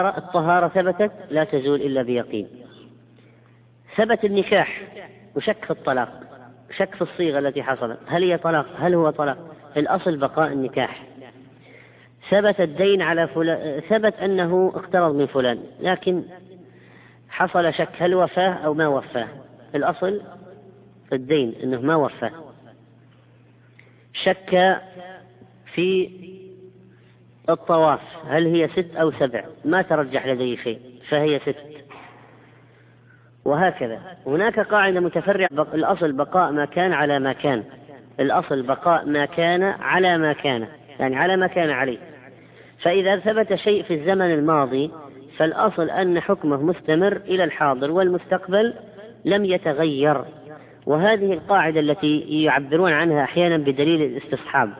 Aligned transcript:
الطهارة 0.00 0.68
ثبتت 0.68 1.12
لا 1.30 1.44
تزول 1.44 1.80
إلا 1.80 2.02
بيقين. 2.02 2.48
ثبت 3.96 4.24
النكاح 4.24 4.82
وشك 5.36 5.64
في 5.64 5.70
الطلاق 5.70 6.20
شك 6.76 6.94
في 6.94 7.02
الصيغة 7.02 7.38
التي 7.38 7.62
حصلت. 7.62 7.98
هل 8.06 8.22
هي 8.22 8.38
طلاق؟ 8.38 8.66
هل 8.76 8.94
هو 8.94 9.10
طلاق؟ 9.10 9.54
الأصل 9.76 10.16
بقاء 10.16 10.52
النكاح. 10.52 11.06
ثبت 12.30 12.60
الدين 12.60 13.02
على 13.02 13.28
فلان 13.28 13.80
ثبت 13.80 14.14
أنه 14.14 14.72
اقترض 14.74 15.14
من 15.14 15.26
فلان 15.26 15.62
لكن 15.80 16.22
حصل 17.28 17.74
شك 17.74 17.90
هل 17.98 18.14
وفاه 18.14 18.52
أو 18.52 18.74
ما 18.74 18.86
وفاه. 18.86 19.28
الأصل 19.74 20.22
الدين 21.12 21.54
أنه 21.62 21.80
ما 21.80 21.96
وفاه. 21.96 22.32
شك 24.12 24.80
في 25.74 26.10
الطواف 27.50 28.00
هل 28.28 28.46
هي 28.46 28.68
ست 28.68 28.96
أو 28.96 29.12
سبع؟ 29.12 29.44
ما 29.64 29.82
ترجح 29.82 30.26
لديه 30.26 30.56
شيء 30.56 30.80
فهي 31.08 31.38
ست. 31.38 31.56
وهكذا. 33.44 34.00
هناك 34.26 34.60
قاعدة 34.60 35.00
متفرعة. 35.00 35.48
الأصل 35.52 36.12
بقاء 36.12 36.52
ما 36.52 36.64
كان 36.64 36.92
على 36.92 37.18
ما 37.18 37.32
كان. 37.32 37.64
الأصل 38.20 38.62
بقاء 38.62 39.06
ما 39.06 39.24
كان 39.24 39.62
على 39.62 40.18
ما 40.18 40.32
كان. 40.32 40.68
يعني 41.00 41.16
على 41.16 41.36
ما 41.36 41.46
كان 41.46 41.70
عليه. 41.70 41.98
فإذا 42.82 43.18
ثبت 43.18 43.54
شيء 43.54 43.82
في 43.82 43.94
الزمن 43.94 44.34
الماضي 44.34 44.90
فالأصل 45.36 45.90
أن 45.90 46.20
حكمه 46.20 46.62
مستمر 46.62 47.16
إلى 47.16 47.44
الحاضر 47.44 47.90
والمستقبل 47.90 48.74
لم 49.24 49.44
يتغير. 49.44 50.24
وهذه 50.86 51.32
القاعدة 51.32 51.80
التي 51.80 52.42
يعبرون 52.44 52.92
عنها 52.92 53.24
أحيانا 53.24 53.56
بدليل 53.56 54.02
الاستصحاب. 54.02 54.70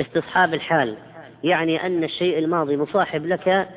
استصحاب 0.00 0.54
الحال. 0.54 0.96
يعني 1.44 1.86
أن 1.86 2.04
الشيء 2.04 2.38
الماضي 2.38 2.76
مصاحب 2.76 3.26
لك 3.26 3.68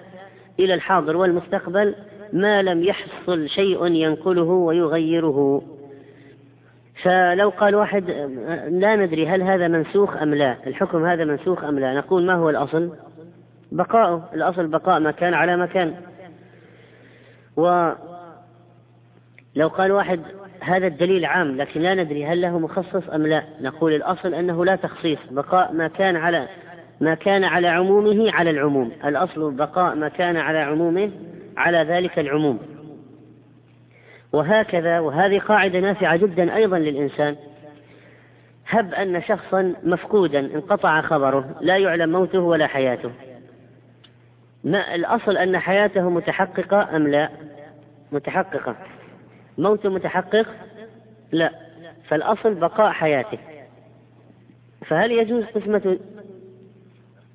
إلى 0.60 0.74
الحاضر 0.74 1.18
والمستقبل 1.18 1.96
ما 2.34 2.62
لم 2.62 2.84
يحصل 2.84 3.50
شيء 3.50 3.86
ينقله 3.86 4.44
ويغيره. 4.44 5.62
فلو 7.04 7.50
قال 7.50 7.76
واحد 7.76 8.10
لا 8.70 8.96
ندري 8.96 9.28
هل 9.28 9.42
هذا 9.42 9.68
منسوخ 9.68 10.18
أم 10.18 10.34
لا 10.34 10.56
الحكم 10.68 11.06
هذا 11.06 11.26
منسوخ 11.26 11.64
أم 11.64 11.80
لا 11.80 11.94
نقول 11.94 12.26
ما 12.26 12.34
هو 12.34 12.50
الأصل؟ 12.50 12.96
بقاؤه. 13.72 14.30
الأصل 14.34 14.68
بقاء 14.68 15.00
ما 15.00 15.12
كان 15.12 15.34
على 15.34 15.58
مكان 15.58 15.96
ولو 17.56 17.96
قال 19.68 19.92
واحد 19.92 20.22
هذا 20.62 20.88
الدليل 20.88 21.26
عام 21.26 21.58
لكن 21.58 21.82
لا 21.82 21.96
ندري 21.96 22.26
هل 22.26 22.42
له 22.42 22.60
مخصص 22.60 23.10
أم 23.14 23.28
لا 23.28 23.44
نقول 23.62 23.94
الأصل 23.94 24.34
أنه 24.34 24.66
لا 24.66 24.76
تخصيص 24.76 25.20
بقاء 25.32 25.74
ما 25.74 25.88
كان 25.88 26.16
على 26.16 26.48
ما 27.02 27.16
كان 27.16 27.44
على 27.44 27.68
عمومه 27.68 28.32
على 28.32 28.50
العموم. 28.50 28.92
الأصل 29.06 29.52
بقاء 29.52 29.96
ما 29.96 30.10
كان 30.10 30.38
على 30.38 30.60
عمومه 30.60 31.12
على 31.58 31.78
ذلك 31.78 32.20
العموم. 32.20 32.60
وهكذا 34.34 35.00
وهذه 35.00 35.40
قاعدة 35.40 35.80
نافعة 35.80 36.18
جدا 36.18 36.56
أيضا 36.56 36.80
للإنسان. 36.80 37.36
هب 38.68 38.94
أن 38.94 39.22
شخصا 39.22 39.74
مفقودا 39.84 40.40
انقطع 40.40 41.02
خبره 41.02 41.56
لا 41.62 41.78
يعلم 41.78 42.12
موته 42.12 42.40
ولا 42.40 42.68
حياته. 42.68 43.12
ما 44.64 44.96
الأصل 44.96 45.38
أن 45.38 45.58
حياته 45.58 46.10
متحققة 46.10 46.96
أم 46.96 47.08
لا؟ 47.08 47.30
متحققة. 48.12 48.76
موته 49.58 49.90
متحقق؟ 49.90 50.46
لا. 51.32 51.52
فالأصل 52.08 52.54
بقاء 52.54 52.92
حياته. 52.92 53.38
فهل 54.86 55.12
يجوز 55.12 55.44
قسمة 55.44 56.00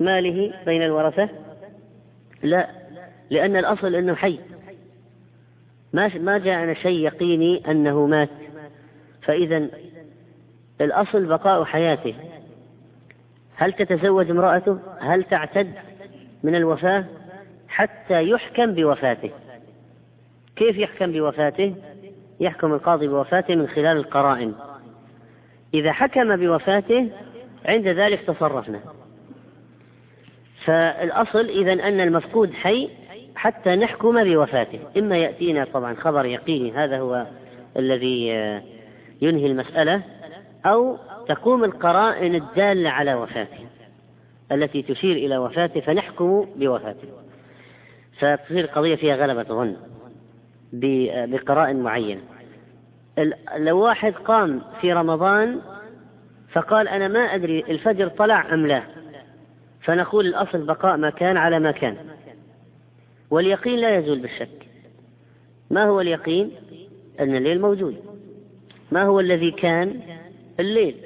ماله 0.00 0.52
بين 0.66 0.82
الورثة؟ 0.82 1.28
لا 2.42 2.68
لأن 3.30 3.56
الأصل 3.56 3.94
أنه 3.94 4.14
حي. 4.14 4.38
ما 5.92 6.18
ما 6.18 6.38
جاءنا 6.38 6.74
شيء 6.74 7.04
يقيني 7.04 7.70
أنه 7.70 8.06
مات. 8.06 8.28
فإذا 9.22 9.68
الأصل 10.80 11.26
بقاء 11.26 11.64
حياته. 11.64 12.14
هل 13.56 13.72
تتزوج 13.72 14.30
امرأته؟ 14.30 14.78
هل 15.00 15.24
تعتد 15.24 15.72
من 16.42 16.54
الوفاة؟ 16.54 17.04
حتى 17.68 18.30
يحكم 18.30 18.74
بوفاته. 18.74 19.30
كيف 20.56 20.76
يحكم 20.76 21.12
بوفاته؟ 21.12 21.74
يحكم 22.40 22.72
القاضي 22.72 23.08
بوفاته 23.08 23.56
من 23.56 23.68
خلال 23.68 23.96
القرائن. 23.96 24.54
إذا 25.74 25.92
حكم 25.92 26.36
بوفاته 26.36 27.10
عند 27.64 27.88
ذلك 27.88 28.20
تصرفنا. 28.20 28.80
فالأصل 30.64 31.48
إذا 31.48 31.72
أن 31.72 32.00
المفقود 32.00 32.52
حي 32.52 32.90
حتى 33.36 33.76
نحكم 33.76 34.24
بوفاته. 34.24 34.78
إما 34.96 35.16
يأتينا 35.16 35.66
طبعا 35.72 35.94
خبر 35.94 36.24
يقيني 36.24 36.72
هذا 36.72 36.98
هو 36.98 37.26
الذي 37.76 38.28
ينهي 39.22 39.46
المسألة 39.46 40.02
أو 40.66 40.98
تقوم 41.28 41.64
القرائن 41.64 42.34
الدالة 42.34 42.90
على 42.90 43.14
وفاته 43.14 43.66
التي 44.52 44.82
تشير 44.82 45.16
إلى 45.16 45.38
وفاته 45.38 45.80
فنحكم 45.80 46.46
بوفاته. 46.56 47.08
فتصير 48.18 48.64
القضية 48.64 48.94
فيها 48.94 49.16
غلبة 49.16 49.42
ظن 49.42 49.76
بقرائن 51.32 51.80
معينة. 51.80 52.20
لو 53.56 53.78
واحد 53.78 54.12
قام 54.12 54.62
في 54.80 54.92
رمضان 54.92 55.60
فقال 56.52 56.88
أنا 56.88 57.08
ما 57.08 57.20
أدري 57.20 57.60
الفجر 57.60 58.08
طلع 58.08 58.54
أم 58.54 58.66
لا. 58.66 58.82
فنقول 59.84 60.26
الأصل 60.26 60.66
بقاء 60.66 60.96
ما 60.96 61.10
كان 61.10 61.36
على 61.36 61.58
ما 61.58 61.70
كان. 61.70 61.96
واليقين 63.30 63.78
لا 63.78 63.98
يزول 63.98 64.18
بالشك. 64.18 64.66
ما 65.70 65.84
هو 65.84 66.00
اليقين؟ 66.00 66.50
أن 67.20 67.36
الليل 67.36 67.60
موجود. 67.60 67.96
ما 68.92 69.02
هو 69.02 69.20
الذي 69.20 69.50
كان؟ 69.50 70.00
الليل. 70.60 70.96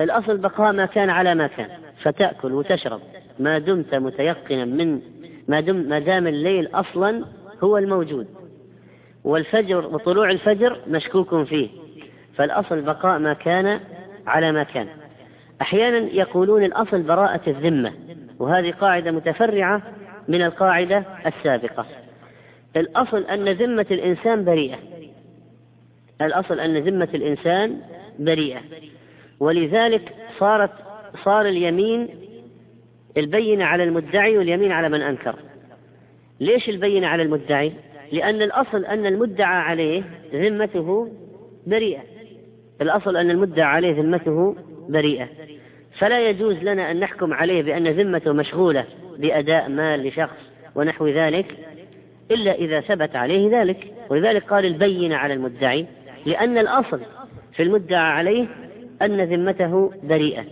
الأصل 0.00 0.36
بقاء 0.38 0.72
ما 0.72 0.86
كان 0.86 1.10
على 1.10 1.34
ما 1.34 1.46
كان. 1.46 1.68
فتأكل 2.02 2.52
وتشرب. 2.52 3.00
ما 3.38 3.58
دمت 3.58 3.94
متيقنا 3.94 4.64
من 4.64 5.00
ما 5.48 5.60
دم 5.60 5.76
ما 5.76 5.98
دام 5.98 6.26
الليل 6.26 6.66
أصلا 6.66 7.24
هو 7.64 7.78
الموجود. 7.78 8.26
والفجر 9.24 9.86
وطلوع 9.86 10.30
الفجر 10.30 10.80
مشكوك 10.88 11.42
فيه. 11.42 11.68
فالأصل 12.36 12.80
بقاء 12.80 13.18
ما 13.18 13.32
كان 13.32 13.80
على 14.26 14.52
ما 14.52 14.62
كان. 14.62 14.88
أحيانا 15.62 15.98
يقولون 15.98 16.64
الأصل 16.64 17.02
براءة 17.02 17.50
الذمة 17.50 17.92
وهذه 18.38 18.70
قاعدة 18.70 19.10
متفرعة 19.10 19.82
من 20.28 20.42
القاعدة 20.42 21.04
السابقة. 21.26 21.86
الأصل 22.76 23.22
أن 23.22 23.48
ذمة 23.48 23.86
الإنسان 23.90 24.44
بريئة. 24.44 24.78
الأصل 26.20 26.60
أن 26.60 26.76
ذمة 26.76 27.08
الإنسان 27.14 27.80
بريئة. 28.18 28.60
ولذلك 29.40 30.14
صارت 30.38 30.70
صار 31.24 31.46
اليمين 31.46 32.08
البينة 33.16 33.64
على 33.64 33.84
المدعي 33.84 34.38
واليمين 34.38 34.72
على 34.72 34.88
من 34.88 35.00
أنكر. 35.00 35.36
ليش 36.40 36.68
البينة 36.68 37.06
على 37.06 37.22
المدعي؟ 37.22 37.72
لأن 38.12 38.42
الأصل 38.42 38.84
أن 38.84 39.06
المدعى 39.06 39.56
عليه 39.56 40.02
ذمته 40.32 41.12
بريئة. 41.66 42.02
الأصل 42.80 43.16
أن 43.16 43.30
المدعى 43.30 43.66
عليه 43.66 44.02
ذمته 44.02 44.56
بريئة. 44.88 45.28
فلا 45.98 46.28
يجوز 46.30 46.54
لنا 46.54 46.90
أن 46.90 47.00
نحكم 47.00 47.32
عليه 47.32 47.62
بأن 47.62 47.88
ذمته 47.88 48.32
مشغولة 48.32 48.84
بأداء 49.18 49.68
مال 49.68 50.06
لشخص 50.06 50.36
ونحو 50.74 51.08
ذلك 51.08 51.56
إلا 52.30 52.54
إذا 52.54 52.80
ثبت 52.80 53.16
عليه 53.16 53.60
ذلك. 53.60 53.92
ولذلك 54.10 54.44
قال 54.44 54.64
البينة 54.64 55.16
على 55.16 55.34
المدعي 55.34 55.86
لأن 56.26 56.58
الأصل 56.58 57.00
في 57.52 57.62
المدعى 57.62 58.12
عليه 58.12 58.46
أن 59.02 59.20
ذمته 59.20 59.92
بريئة. 60.02 60.44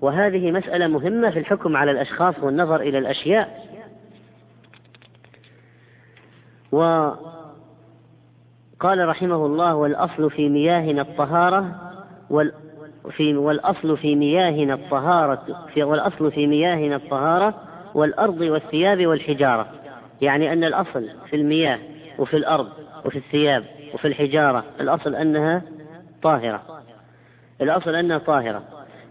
وهذه 0.00 0.50
مسألة 0.50 0.86
مهمة 0.86 1.30
في 1.30 1.38
الحكم 1.38 1.76
على 1.76 1.90
الأشخاص 1.90 2.34
والنظر 2.42 2.80
إلى 2.80 2.98
الأشياء. 2.98 3.68
وقال 6.72 7.18
رحمه 9.08 9.46
الله 9.46 9.74
والأصل 9.74 10.30
في 10.30 10.48
مياهنا 10.48 11.02
الطهارة 11.02 11.92
وال 12.30 12.52
في 13.10 13.36
والأصل 13.36 13.96
في 13.96 14.16
مياهنا 14.16 14.74
الطهارة 14.74 15.66
في 15.74 15.82
والأصل 15.82 16.32
في 16.32 16.46
مياهنا 16.46 16.96
الطهارة 16.96 17.54
والأرض 17.94 18.40
والثياب 18.40 19.06
والحجارة. 19.06 19.68
يعني 20.20 20.52
أن 20.52 20.64
الأصل 20.64 21.08
في 21.30 21.36
المياه 21.36 21.78
وفي 22.18 22.36
الأرض 22.36 22.68
وفي 23.04 23.18
الثياب 23.18 23.64
وفي 23.94 24.08
الحجارة 24.08 24.64
الأصل 24.80 25.14
أنها 25.14 25.62
طاهرة. 26.22 26.82
الأصل 27.60 27.94
أنها 27.94 28.18
طاهرة. 28.18 28.62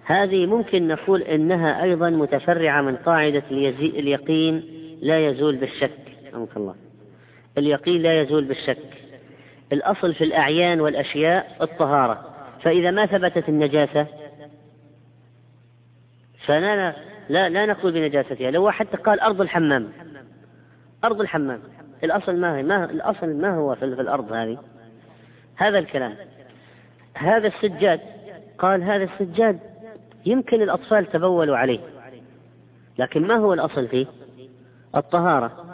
هذه 0.06 0.46
ممكن 0.46 0.88
نقول 0.88 1.22
إنها 1.22 1.84
أيضا 1.84 2.10
متفرعة 2.10 2.82
من 2.82 2.96
قاعدة 2.96 3.44
اليقين 3.52 4.64
لا 5.02 5.28
يزول 5.28 5.56
بالشك. 5.56 6.00
رحمك 6.34 6.58
الله. 6.58 6.76
اليقين 7.58 8.02
لا 8.02 8.22
يزول 8.22 8.46
بالشك. 8.46 8.78
الأصل 9.74 10.14
في 10.14 10.24
الأعيان 10.24 10.82
والأشياء 10.82 11.58
الطهارة. 11.62 12.27
فإذا 12.62 12.92
ما 12.92 13.06
ثبتت 13.06 13.50
النجاسة 13.50 14.08
فلا 16.46 16.96
لا 17.30 17.50
لا 17.50 17.66
نقول 17.66 17.92
بنجاستها. 17.92 18.52
لو 18.52 18.72
حتى 18.72 18.98
قال 18.98 19.20
أرض 19.20 19.42
الحمام 19.42 19.92
أرض 21.04 21.22
الحمام 21.22 21.60
الأصل 22.04 22.36
ما 22.36 22.58
هي 22.58 22.64
ما 22.64 22.86
الأصل 22.86 23.42
ما 23.42 23.56
هو 23.56 23.76
في 23.76 23.86
الأرض 23.86 24.32
هذه؟ 24.34 24.58
هذا 25.56 25.80
الكلام. 25.80 26.16
هذا 27.14 27.48
السجاد 27.48 28.00
قال 28.58 28.84
هذا 28.84 29.04
السجاد 29.04 29.60
يمكن 30.26 30.62
الأطفال 30.62 31.06
تبولوا 31.06 31.58
عليه 31.58 31.80
لكن 32.98 33.28
ما 33.28 33.36
هو 33.36 33.54
الأصل 33.54 33.88
فيه؟ 33.88 34.06
الطهارة. 34.96 35.66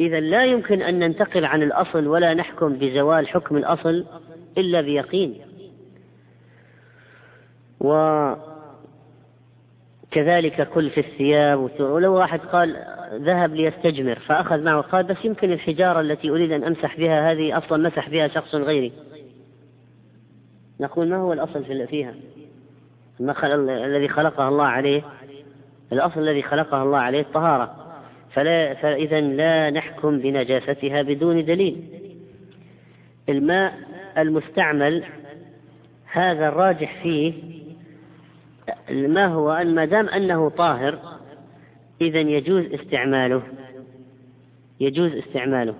إذا 0.00 0.20
لا 0.20 0.44
يمكن 0.44 0.82
أن 0.82 0.98
ننتقل 0.98 1.44
عن 1.44 1.62
الأصل 1.62 2.06
ولا 2.06 2.34
نحكم 2.34 2.72
بزوال 2.72 3.28
حكم 3.28 3.56
الأصل 3.56 4.06
إلا 4.58 4.80
بيقين. 4.80 5.47
وكذلك 7.80 8.38
كل 10.68 10.90
في 10.90 11.00
الثياب 11.00 11.70
ولو 11.80 12.14
واحد 12.14 12.40
قال 12.40 12.76
ذهب 13.14 13.54
ليستجمر 13.54 14.18
فأخذ 14.18 14.62
معه 14.62 14.80
قال 14.80 15.06
بس 15.06 15.24
يمكن 15.24 15.52
الحجارة 15.52 16.00
التي 16.00 16.30
أريد 16.30 16.52
أن 16.52 16.64
أمسح 16.64 16.96
بها 16.96 17.32
هذه 17.32 17.58
أصلا 17.58 17.88
مسح 17.88 18.08
بها 18.08 18.28
شخص 18.28 18.54
غيري. 18.54 18.92
نقول 20.80 21.08
ما 21.08 21.16
هو 21.16 21.32
الأصل 21.32 21.86
فيها؟ 21.86 22.14
الذي 23.60 24.08
خلقها 24.08 24.48
الله 24.48 24.64
عليه. 24.64 25.02
الأصل 25.92 26.20
الذي 26.20 26.42
خلقها 26.42 26.82
الله 26.82 26.98
عليه 26.98 27.20
الطهارة. 27.20 27.74
فلا 28.32 28.74
فإذا 28.74 29.20
لا 29.20 29.70
نحكم 29.70 30.18
بنجاستها 30.18 31.02
بدون 31.02 31.44
دليل. 31.44 31.84
الماء 33.28 33.74
المستعمل 34.18 35.04
هذا 36.12 36.48
الراجح 36.48 37.02
فيه 37.02 37.32
ما 38.90 39.26
هو؟ 39.26 39.64
ما 39.64 39.84
دام 39.84 40.08
أنه 40.08 40.48
طاهر 40.48 41.18
إذا 42.00 42.20
يجوز 42.20 42.64
استعماله. 42.64 43.42
يجوز 44.80 45.12
استعماله. 45.12 45.74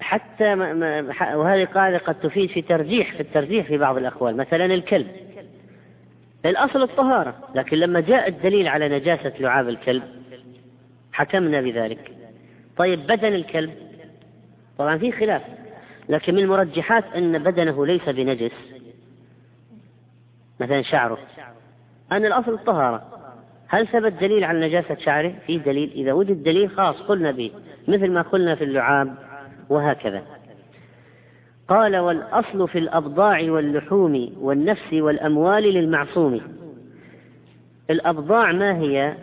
حتى 0.00 0.54
ما 0.54 0.72
ما 0.72 1.34
وهذه 1.34 1.64
قاعدة 1.64 1.98
قد 1.98 2.20
تفيد 2.20 2.50
في 2.50 2.62
ترجيح 2.62 3.14
في 3.14 3.20
الترجيح 3.20 3.66
في 3.66 3.78
بعض 3.78 3.96
الأقوال. 3.96 4.36
مثلا 4.36 4.64
الكلب. 4.64 5.06
الأصل 6.46 6.82
الطهارة. 6.82 7.38
لكن 7.54 7.76
لما 7.76 8.00
جاء 8.00 8.28
الدليل 8.28 8.68
على 8.68 8.88
نجاسة 8.88 9.32
لعاب 9.40 9.68
الكلب 9.68 10.02
حكمنا 11.12 11.60
بذلك. 11.60 12.10
طيب 12.76 13.06
بدن 13.06 13.34
الكلب. 13.34 13.74
طبعا 14.78 14.98
في 14.98 15.12
خلاف. 15.12 15.42
لكن 16.08 16.34
من 16.34 16.40
المرجحات 16.42 17.04
أن 17.16 17.38
بدنه 17.38 17.86
ليس 17.86 18.08
بنجس. 18.08 18.73
مثلا 20.60 20.82
شعره. 20.82 21.18
أن 22.12 22.26
الأصل 22.26 22.54
الطهارة. 22.54 23.02
هل 23.68 23.86
ثبت 23.86 24.12
دليل 24.12 24.44
على 24.44 24.66
نجاسة 24.66 24.94
شعره؟ 24.94 25.34
في 25.46 25.58
دليل. 25.58 25.92
إذا 25.94 26.12
وجد 26.12 26.42
دليل 26.42 26.70
خاص 26.70 26.96
قلنا 26.96 27.30
به 27.30 27.50
مثل 27.88 28.10
ما 28.10 28.22
قلنا 28.22 28.54
في 28.54 28.64
اللعاب 28.64 29.14
وهكذا. 29.68 30.22
قال 31.68 31.96
والأصل 31.96 32.68
في 32.68 32.78
الأبضاع 32.78 33.50
واللحوم 33.50 34.32
والنفس 34.40 34.92
والأموال 34.92 35.62
للمعصوم. 35.62 36.40
الأبضاع 37.90 38.52
ما 38.52 38.78
هي؟ 38.78 39.14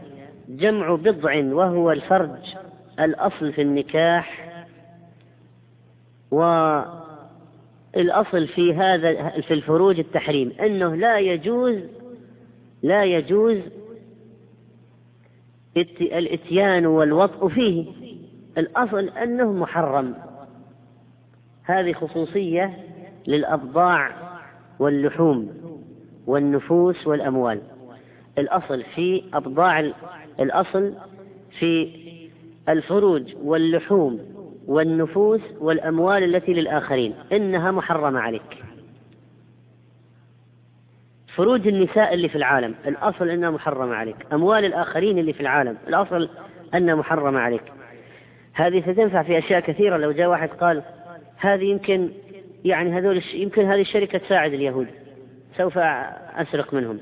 جمع 0.49 0.95
بضع 0.95 1.43
وهو 1.43 1.91
الفرج. 1.91 2.55
الأصل 2.99 3.53
في 3.53 3.61
النكاح 3.61 4.51
والأصل 7.95 8.47
في 8.47 8.73
هذا 8.73 9.29
في 9.41 9.53
الفروج 9.53 9.99
التحريم 9.99 10.51
أنه 10.61 10.95
لا 10.95 11.19
يجوز 11.19 11.75
لا 12.83 13.03
يجوز 13.03 13.57
الإتيان 16.01 16.85
والوطء 16.85 17.47
فيه. 17.47 17.85
الأصل 18.57 19.09
أنه 19.09 19.51
محرم. 19.53 20.15
هذه 21.63 21.93
خصوصية 21.93 22.77
للأبضاع 23.27 24.11
واللحوم 24.79 25.49
والنفوس 26.27 27.07
والأموال. 27.07 27.61
الأصل 28.37 28.83
في 28.95 29.23
أبضاع 29.33 29.91
الأصل 30.39 30.93
في 31.59 31.91
الفروج 32.69 33.35
واللحوم 33.43 34.19
والنفوس 34.71 35.41
والأموال 35.59 36.23
التي 36.23 36.53
للآخرين 36.53 37.13
إنها 37.31 37.71
محرمة 37.71 38.19
عليك. 38.19 38.63
فروج 41.35 41.67
النساء 41.67 42.13
اللي 42.13 42.29
في 42.29 42.35
العالم 42.35 42.75
الأصل 42.87 43.29
أنها 43.29 43.49
محرمة 43.49 43.95
عليك. 43.95 44.15
أموال 44.33 44.65
الآخرين 44.65 45.17
اللي 45.17 45.33
في 45.33 45.41
العالم 45.41 45.77
الأصل 45.87 46.29
أنها 46.75 46.95
محرمة 46.95 47.39
عليك. 47.39 47.63
هذه 48.53 48.81
ستنفع 48.81 49.23
في 49.23 49.37
أشياء 49.37 49.59
كثيرة. 49.59 49.97
لو 49.97 50.11
جاء 50.11 50.27
واحد 50.27 50.49
قال 50.49 50.83
هذه 51.37 51.63
يمكن 51.63 52.09
يعني 52.65 52.97
هذول 52.97 53.21
يمكن 53.33 53.65
هذه 53.65 53.81
الشركة 53.81 54.17
تساعد 54.17 54.53
اليهود 54.53 54.87
سوف 55.57 55.77
أسرق 55.77 56.73
منهم. 56.73 56.99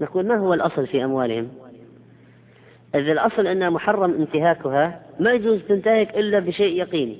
نقول 0.00 0.26
ما 0.26 0.36
هو 0.36 0.54
الأصل 0.54 0.86
في 0.86 1.04
أموالهم؟ 1.04 1.48
إذا 2.94 3.12
الأصل 3.12 3.46
أنها 3.46 3.70
محرم 3.70 4.14
انتهاكها 4.14 5.02
ما 5.20 5.32
يجوز 5.32 5.60
تنتهك 5.68 6.16
إلا 6.16 6.38
بشيء 6.38 6.80
يقيني. 6.80 7.16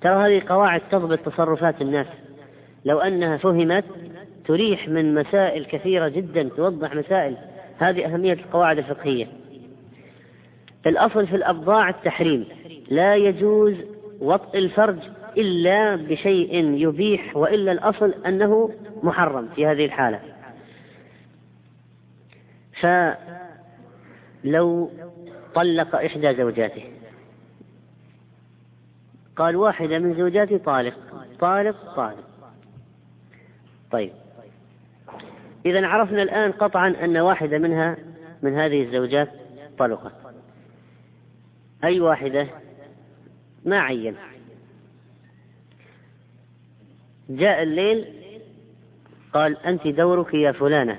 ترى 0.00 0.14
هذه 0.14 0.42
قواعد 0.48 0.80
تضبط 0.90 1.18
تصرفات 1.18 1.82
الناس. 1.82 2.06
لو 2.84 2.98
أنها 2.98 3.36
فهمت 3.36 3.84
تريح 4.46 4.88
من 4.88 5.14
مسائل 5.14 5.64
كثيرة 5.64 6.08
جدا 6.08 6.42
توضح 6.56 6.94
مسائل. 6.94 7.36
هذه 7.78 8.04
أهمية 8.04 8.32
القواعد 8.32 8.78
الفقهية. 8.78 9.26
الأصل 10.86 11.26
في 11.26 11.36
الأبضاع 11.36 11.88
التحريم. 11.88 12.44
لا 12.90 13.16
يجوز 13.16 13.74
وطء 14.20 14.58
الفرج 14.58 14.98
إلا 15.36 15.96
بشيء 15.96 16.64
يبيح 16.74 17.36
وإلا 17.36 17.72
الأصل 17.72 18.14
أنه 18.26 18.70
محرم 19.02 19.48
في 19.56 19.66
هذه 19.66 19.84
الحالة. 19.84 20.20
فلو 24.42 24.90
طلق 25.54 25.94
إحدى 25.96 26.34
زوجاته. 26.34 26.92
قال 29.36 29.56
واحدة 29.56 29.98
من 29.98 30.14
زوجاتي 30.14 30.58
طالق. 30.58 30.94
طالق 31.40 31.94
طالق. 31.96 32.28
طيب. 33.90 34.12
إذا 35.66 35.86
عرفنا 35.86 36.22
الآن 36.22 36.52
قطعا 36.52 36.88
أن 36.88 37.16
واحدة 37.16 37.58
منها 37.58 37.96
من 38.42 38.54
هذه 38.54 38.82
الزوجات 38.82 39.28
طلقت. 39.78 40.12
أي 41.84 42.00
واحدة؟ 42.00 42.48
ما 43.64 43.78
عين. 43.78 44.16
جاء 47.30 47.62
الليل 47.62 48.04
قال 49.32 49.58
أنت 49.66 49.86
دورك 49.86 50.34
يا 50.34 50.52
فلانة. 50.52 50.98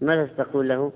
ماذا 0.00 0.26
تقول 0.26 0.68
له؟ 0.68 0.92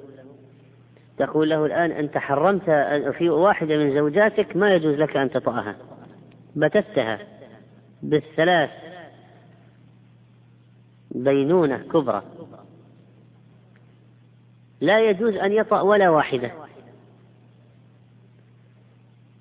تقول 1.26 1.50
له 1.50 1.66
الآن 1.66 1.90
أنت 1.90 2.18
حرمت 2.18 2.70
في 3.18 3.30
واحدة 3.30 3.76
من 3.76 3.94
زوجاتك 3.94 4.56
ما 4.56 4.74
يجوز 4.74 4.94
لك 4.94 5.16
أن 5.16 5.30
تطأها 5.30 5.76
بتتها 6.56 7.18
بالثلاث 8.02 8.70
بينونة 11.10 11.76
كبرى. 11.76 12.22
لا 14.80 15.10
يجوز 15.10 15.34
أن 15.34 15.52
يطأ 15.52 15.80
ولا 15.80 16.10
واحدة. 16.10 16.50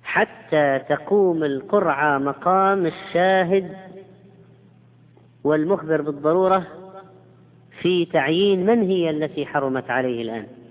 حتى 0.02 0.78
تقوم 0.88 1.44
القرعة 1.44 2.18
مقام 2.18 2.86
الشاهد 2.86 3.76
والمخبر 5.44 6.02
بالضرورة 6.02 6.66
في 7.80 8.04
تعيين 8.04 8.66
من 8.66 8.82
هي 8.82 9.10
التي 9.10 9.46
حرمت 9.46 9.90
عليه 9.90 10.22
الآن. 10.22 10.61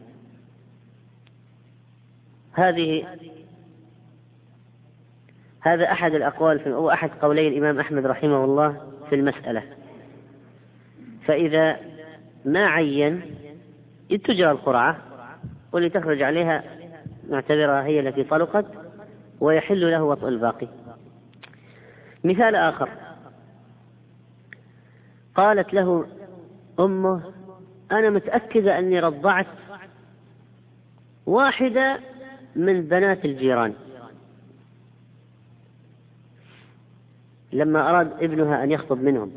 هذه 2.53 3.07
هذا 5.61 5.91
أحد 5.91 6.13
الأقوال 6.13 6.59
في 6.59 6.73
أو 6.73 6.91
أحد 6.91 7.09
قولي 7.21 7.47
الإمام 7.47 7.79
أحمد 7.79 8.05
رحمه 8.05 8.45
الله 8.45 8.91
في 9.09 9.15
المسألة. 9.15 9.63
فإذا 11.25 11.79
ما 12.45 12.65
عين 12.65 13.21
تجرى 14.09 14.51
القرعة 14.51 14.97
واللي 15.71 15.89
تخرج 15.89 16.21
عليها 16.21 16.63
نعتبرها 17.29 17.83
هي 17.83 17.99
التي 17.99 18.23
طلقت 18.23 18.65
ويحل 19.39 19.91
له 19.91 20.03
وطء 20.03 20.27
الباقي. 20.27 20.67
مثال 22.23 22.55
آخر. 22.55 22.89
قالت 25.35 25.73
له 25.73 26.07
أمه 26.79 27.21
أنا 27.91 28.09
متأكدة 28.09 28.79
أني 28.79 28.99
رضعت 28.99 29.47
واحدة 31.25 31.99
من 32.55 32.81
بنات 32.81 33.25
الجيران. 33.25 33.73
لما 37.53 37.89
أراد 37.89 38.23
ابنها 38.23 38.63
أن 38.63 38.71
يخطب 38.71 39.03
منهم 39.03 39.31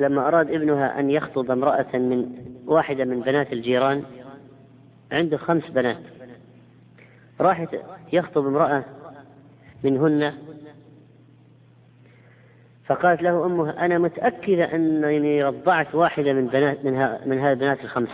لما 0.00 0.28
أراد 0.28 0.50
ابنها 0.50 1.00
أن 1.00 1.10
يخطب 1.10 1.50
امرأة 1.50 1.96
من 1.96 2.32
واحدة 2.66 3.04
من 3.04 3.20
بنات 3.20 3.52
الجيران 3.52 4.04
عنده 5.12 5.36
خمس 5.36 5.70
بنات. 5.70 6.00
راح 7.40 7.66
يخطب 8.12 8.46
امرأة 8.46 8.84
منهن. 9.84 10.32
فقالت 12.86 13.22
له 13.22 13.46
أمه 13.46 13.70
أنا 13.70 13.98
متأكدة 13.98 14.74
أنني 14.74 15.44
رضعت 15.44 15.94
واحدة 15.94 16.32
من 16.32 16.46
بنات 16.46 16.84
من, 16.84 16.92
من 17.26 17.38
هذه 17.38 17.52
البنات 17.52 17.84
الخمس. 17.84 18.08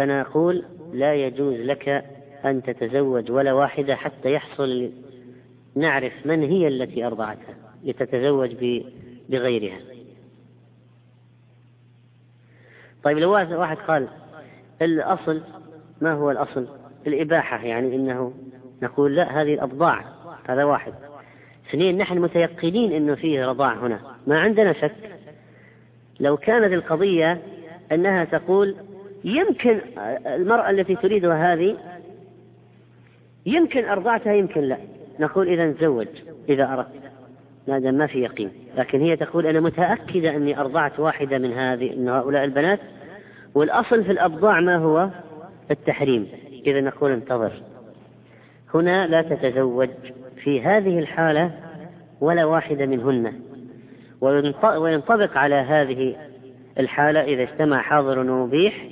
فنقول 0.00 0.64
لا 0.92 1.14
يجوز 1.14 1.54
لك 1.54 1.88
أن 2.44 2.62
تتزوج 2.62 3.30
ولا 3.30 3.52
واحدة 3.52 3.96
حتى 3.96 4.32
يحصل 4.32 4.90
نعرف 5.76 6.12
من 6.24 6.42
هي 6.42 6.68
التي 6.68 7.06
أرضعتها 7.06 7.54
لتتزوج 7.84 8.56
بغيرها. 9.28 9.78
طيب 13.02 13.18
لو 13.18 13.32
واحد 13.32 13.76
قال 13.76 14.08
الأصل 14.82 15.42
ما 16.00 16.12
هو 16.12 16.30
الأصل؟ 16.30 16.68
الإباحة 17.06 17.64
يعني 17.64 17.96
إنه 17.96 18.34
نقول 18.82 19.16
لا 19.16 19.42
هذه 19.42 19.54
الأبضاع 19.54 20.04
هذا 20.48 20.64
واحد. 20.64 20.94
اثنين 21.68 21.98
نحن 21.98 22.18
متيقنين 22.18 22.92
أنه 22.92 23.14
فيه 23.14 23.46
رضاع 23.46 23.74
هنا 23.74 24.00
ما 24.26 24.40
عندنا 24.40 24.72
شك. 24.72 24.96
لو 26.20 26.36
كانت 26.36 26.72
القضية 26.72 27.42
أنها 27.92 28.24
تقول 28.24 28.76
يمكن 29.24 29.80
المرأة 30.26 30.70
التي 30.70 30.96
تريدها 30.96 31.52
هذه 31.54 31.76
يمكن 33.46 33.84
أرضعتها 33.84 34.32
يمكن 34.32 34.60
لا. 34.60 34.76
نقول 35.20 35.48
إذا 35.48 35.72
تزوج 35.72 36.06
إذا 36.48 36.72
أردت. 36.72 37.10
ما 37.68 37.90
ما 37.90 38.06
في 38.06 38.18
يقين. 38.22 38.50
لكن 38.76 39.00
هي 39.00 39.16
تقول 39.16 39.46
أنا 39.46 39.60
متأكدة 39.60 40.36
أني 40.36 40.60
أرضعت 40.60 41.00
واحدة 41.00 41.38
من 41.38 41.52
هذه 41.52 41.94
من 41.96 42.08
هؤلاء 42.08 42.44
البنات. 42.44 42.80
والأصل 43.54 44.04
في 44.04 44.12
الأبضاع 44.12 44.60
ما 44.60 44.76
هو؟ 44.76 45.08
التحريم. 45.70 46.28
إذا 46.66 46.80
نقول 46.80 47.10
انتظر. 47.10 47.52
هنا 48.74 49.06
لا 49.06 49.22
تتزوج 49.22 49.88
في 50.44 50.62
هذه 50.62 50.98
الحالة 50.98 51.50
ولا 52.20 52.44
واحدة 52.44 52.86
منهن. 52.86 53.32
وينطبق 54.76 55.36
على 55.36 55.54
هذه 55.54 56.16
الحالة 56.78 57.20
إذا 57.20 57.42
اجتمع 57.42 57.82
حاضر 57.82 58.18
ومبيح 58.18 58.86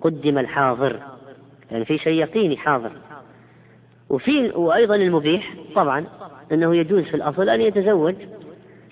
قدم 0.00 0.38
الحاضر. 0.38 1.00
يعني 1.70 1.84
في 1.84 1.98
شيء 1.98 2.20
يقيني 2.20 2.56
حاضر. 2.56 2.92
وفي 4.08 4.48
وأيضا 4.48 4.94
المبيح 4.94 5.54
طبعا 5.74 6.04
أنه 6.52 6.76
يجوز 6.76 7.02
في 7.02 7.14
الأصل 7.14 7.48
أن 7.48 7.60
يتزوج 7.60 8.14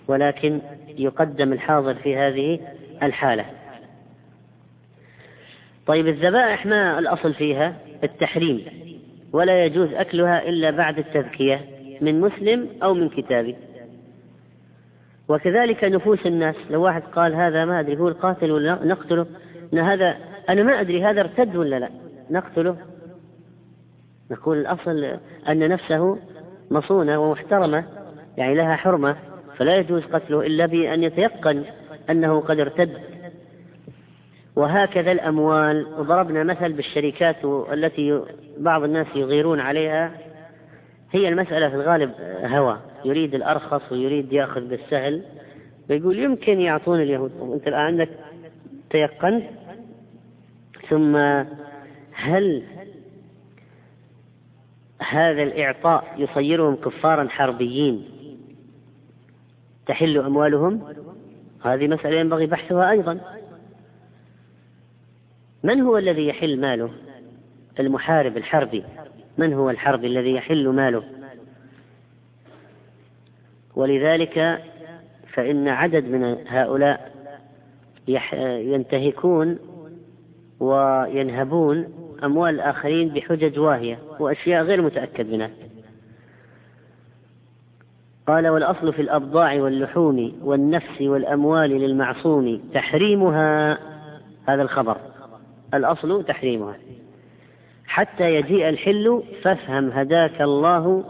ولكن 0.09 0.61
يقدم 0.89 1.53
الحاضر 1.53 1.95
في 1.95 2.17
هذه 2.17 2.61
الحالة. 3.03 3.45
طيب 5.87 6.09
الذبائح 6.09 6.67
ما 6.67 6.99
الأصل 6.99 7.35
فيها؟ 7.35 7.77
التحريم. 8.05 8.67
ولا 9.33 9.65
يجوز 9.65 9.93
أكلها 9.93 10.49
إلا 10.49 10.71
بعد 10.71 10.99
التذكية 10.99 11.65
من 12.01 12.21
مسلم 12.21 12.69
أو 12.83 12.95
من 12.95 13.09
كتابي. 13.09 13.57
وكذلك 15.29 15.85
نفوس 15.85 16.27
الناس. 16.27 16.57
لو 16.71 16.83
واحد 16.83 17.03
قال 17.03 17.35
هذا 17.35 17.65
ما 17.65 17.81
أدري 17.81 17.97
هو 17.97 18.09
القاتل 18.09 18.53
ولا 18.53 18.79
نقتله. 18.85 19.27
إن 19.73 19.79
هذا 19.79 20.17
أنا 20.49 20.63
ما 20.63 20.81
أدري 20.81 21.05
هذا 21.05 21.21
ارتد 21.21 21.57
ولا 21.57 21.79
لا. 21.79 21.91
نقتله. 22.31 22.77
نقول 24.31 24.59
الأصل 24.59 25.19
أن 25.49 25.69
نفسه 25.69 26.19
مصونة 26.71 27.19
ومحترمة 27.19 27.85
يعني 28.37 28.55
لها 28.55 28.77
حرمة 28.77 29.17
فلا 29.57 29.77
يجوز 29.77 30.03
قتله 30.03 30.47
إلا 30.47 30.67
بأن 30.67 31.03
يتيقن 31.03 31.65
أنه 32.11 32.41
قد 32.41 32.61
ارتد. 32.61 32.93
وهكذا 34.57 35.13
الأموال. 35.13 35.87
وضربنا 35.99 36.45
مثل 36.45 36.73
بالشركات 36.73 37.45
التي 37.73 38.23
بعض 38.59 38.83
الناس 38.85 39.07
يغيرون 39.15 39.61
عليها. 39.61 40.13
هي 41.11 41.29
المسألة 41.29 41.69
في 41.69 41.75
الغالب 41.75 42.13
هوى. 42.45 42.79
يريد 43.05 43.35
الأرخص 43.35 43.93
ويريد 43.93 44.33
يأخذ 44.33 44.61
بالسهل. 44.61 45.23
ويقول 45.91 46.19
يمكن 46.19 46.61
يعطون 46.61 47.01
اليهود. 47.01 47.33
وأنت 47.41 47.69
الآن 47.69 47.81
عندك 47.81 48.09
تيقنت 48.91 49.45
ثم 50.91 51.17
هل 52.13 52.63
هذا 54.99 55.43
الإعطاء 55.43 56.15
يصيرهم 56.19 56.77
كفارا 56.77 57.29
حربيين 57.29 58.05
تحل 59.87 60.19
أموالهم؟ 60.19 60.95
هذه 61.65 61.89
مسألة 61.89 62.17
ينبغي 62.17 62.47
بحثها 62.47 62.91
أيضا. 62.91 63.21
من 65.63 65.81
هو 65.81 65.99
الذي 65.99 66.27
يحل 66.27 66.61
ماله؟ 66.61 66.91
المحارب 67.81 68.37
الحربي. 68.37 68.85
من 69.39 69.53
هو 69.53 69.71
الحربي 69.71 70.07
الذي 70.07 70.35
يحل 70.35 70.69
ماله؟ 70.69 71.05
ولذلك 73.75 74.63
فإن 75.33 75.69
عدد 75.69 76.05
من 76.05 76.45
هؤلاء 76.47 77.13
ينتهكون 78.43 79.59
وينهبون 80.61 81.89
أموال 82.25 82.55
الآخرين 82.55 83.09
بحجج 83.09 83.59
واهية 83.59 83.99
وأشياء 84.21 84.63
غير 84.63 84.83
متأكد 84.83 85.31
منها. 85.31 85.51
قال 88.27 88.49
والأصل 88.49 88.93
في 88.93 89.03
الأبضاع 89.03 89.55
واللحوم 89.55 90.33
والنفس 90.43 91.01
والأموال 91.01 91.71
للمعصوم 91.71 92.61
تحريمها 92.75 93.79
هذا 94.49 94.63
الخبر. 94.63 94.97
الأصل 95.75 96.25
تحريمها. 96.25 96.77
حتى 97.87 98.35
يجيء 98.35 98.69
الحل 98.69 99.23
فافهم 99.43 99.91
هداك 99.91 100.43
الله 100.43 101.05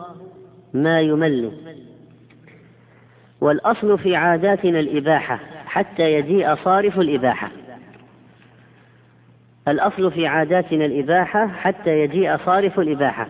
ما 0.74 1.00
يمل. 1.00 1.52
والأصل 3.40 3.98
في 3.98 4.16
عاداتنا 4.16 4.80
الإباحة 4.80 5.40
حتى 5.66 6.12
يجيء 6.12 6.54
صارف 6.54 6.98
الإباحة. 6.98 7.50
الأصل 9.68 10.12
في 10.12 10.26
عاداتنا 10.26 10.84
الإباحة 10.84 11.46
حتى 11.46 11.98
يجيء 12.00 12.36
صارف 12.36 12.80
الإباحة. 12.80 13.28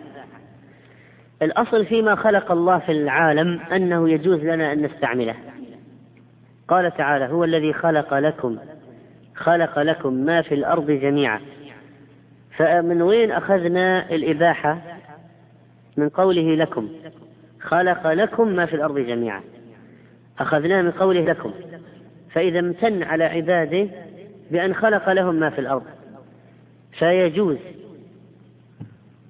الأصل 1.43 1.87
فيما 1.87 2.15
خلق 2.15 2.53
الله 2.53 2.79
في 2.79 2.93
العالم 2.93 3.61
أنه 3.61 4.11
يجوز 4.11 4.45
لنا 4.45 4.73
أن 4.73 4.83
نستعمله. 4.83 5.35
قال 6.69 6.97
تعالى 6.97 7.25
هو 7.25 7.45
الذي 7.45 7.73
خلق 7.73 8.15
لكم 8.15 8.59
خلق 9.35 9.79
لكم 9.79 10.13
ما 10.13 10.43
في 10.43 10.55
الأرض 10.55 10.91
جميعا. 10.91 11.41
فمن 12.57 13.03
وين 13.03 13.31
أخذنا 13.31 14.11
الإباحة؟ 14.11 14.79
من 15.97 16.09
قوله 16.09 16.55
لكم 16.55 16.89
خلق 17.61 18.07
لكم 18.13 18.49
ما 18.49 18.67
في 18.67 18.77
الأرض 18.77 18.99
جميعا. 18.99 19.43
أخذناه 20.39 20.83
من 20.83 20.91
قوله 20.91 21.21
لكم. 21.21 21.53
فإذا 22.31 22.59
امتن 22.59 23.03
على 23.03 23.25
عباده 23.25 23.89
بأن 24.51 24.75
خلق 24.75 25.13
لهم 25.13 25.35
ما 25.35 25.51
في 25.51 25.59
الأرض. 25.59 25.96
فيجوز. 26.99 27.59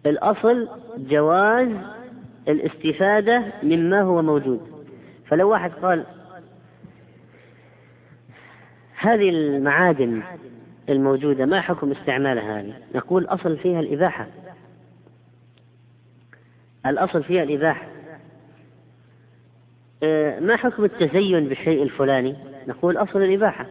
الأصل 0.06 0.68
جواز 0.99 1.68
الاستفادة 2.49 3.52
مما 3.62 4.02
هو 4.02 4.23
موجود. 4.23 4.61
فلو 5.26 5.50
واحد 5.50 5.70
قال 5.70 6.06
هذه 8.99 9.28
المعادن 9.28 10.23
الموجودة 10.88 11.46
ما 11.46 11.61
حكم 11.61 11.92
استعمالها؟ 11.92 12.61
هذه 12.61 12.75
نقول 12.94 13.25
أصل 13.25 13.56
فيها 13.56 13.80
الإباحة. 13.80 14.26
الأصل 16.87 17.25
فيها 17.25 17.42
الإباحة. 17.42 17.88
آه، 20.02 20.40
ما 20.40 20.56
حكم 20.56 20.85
التزين 20.85 21.49
بالشيء 21.49 21.82
الفلاني؟ 21.82 22.37
نقول 22.68 22.96
أصل 22.96 23.23
الإباحة. 23.23 23.66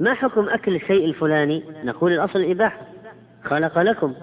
ما 0.00 0.14
حكم 0.14 0.48
أكل 0.48 0.76
الشيء 0.76 1.04
الفلاني؟ 1.04 1.62
نقول 1.84 2.12
الأصل 2.12 2.38
الإباحة. 2.38 2.80
خلق 3.44 3.78
لكم. 3.78 4.14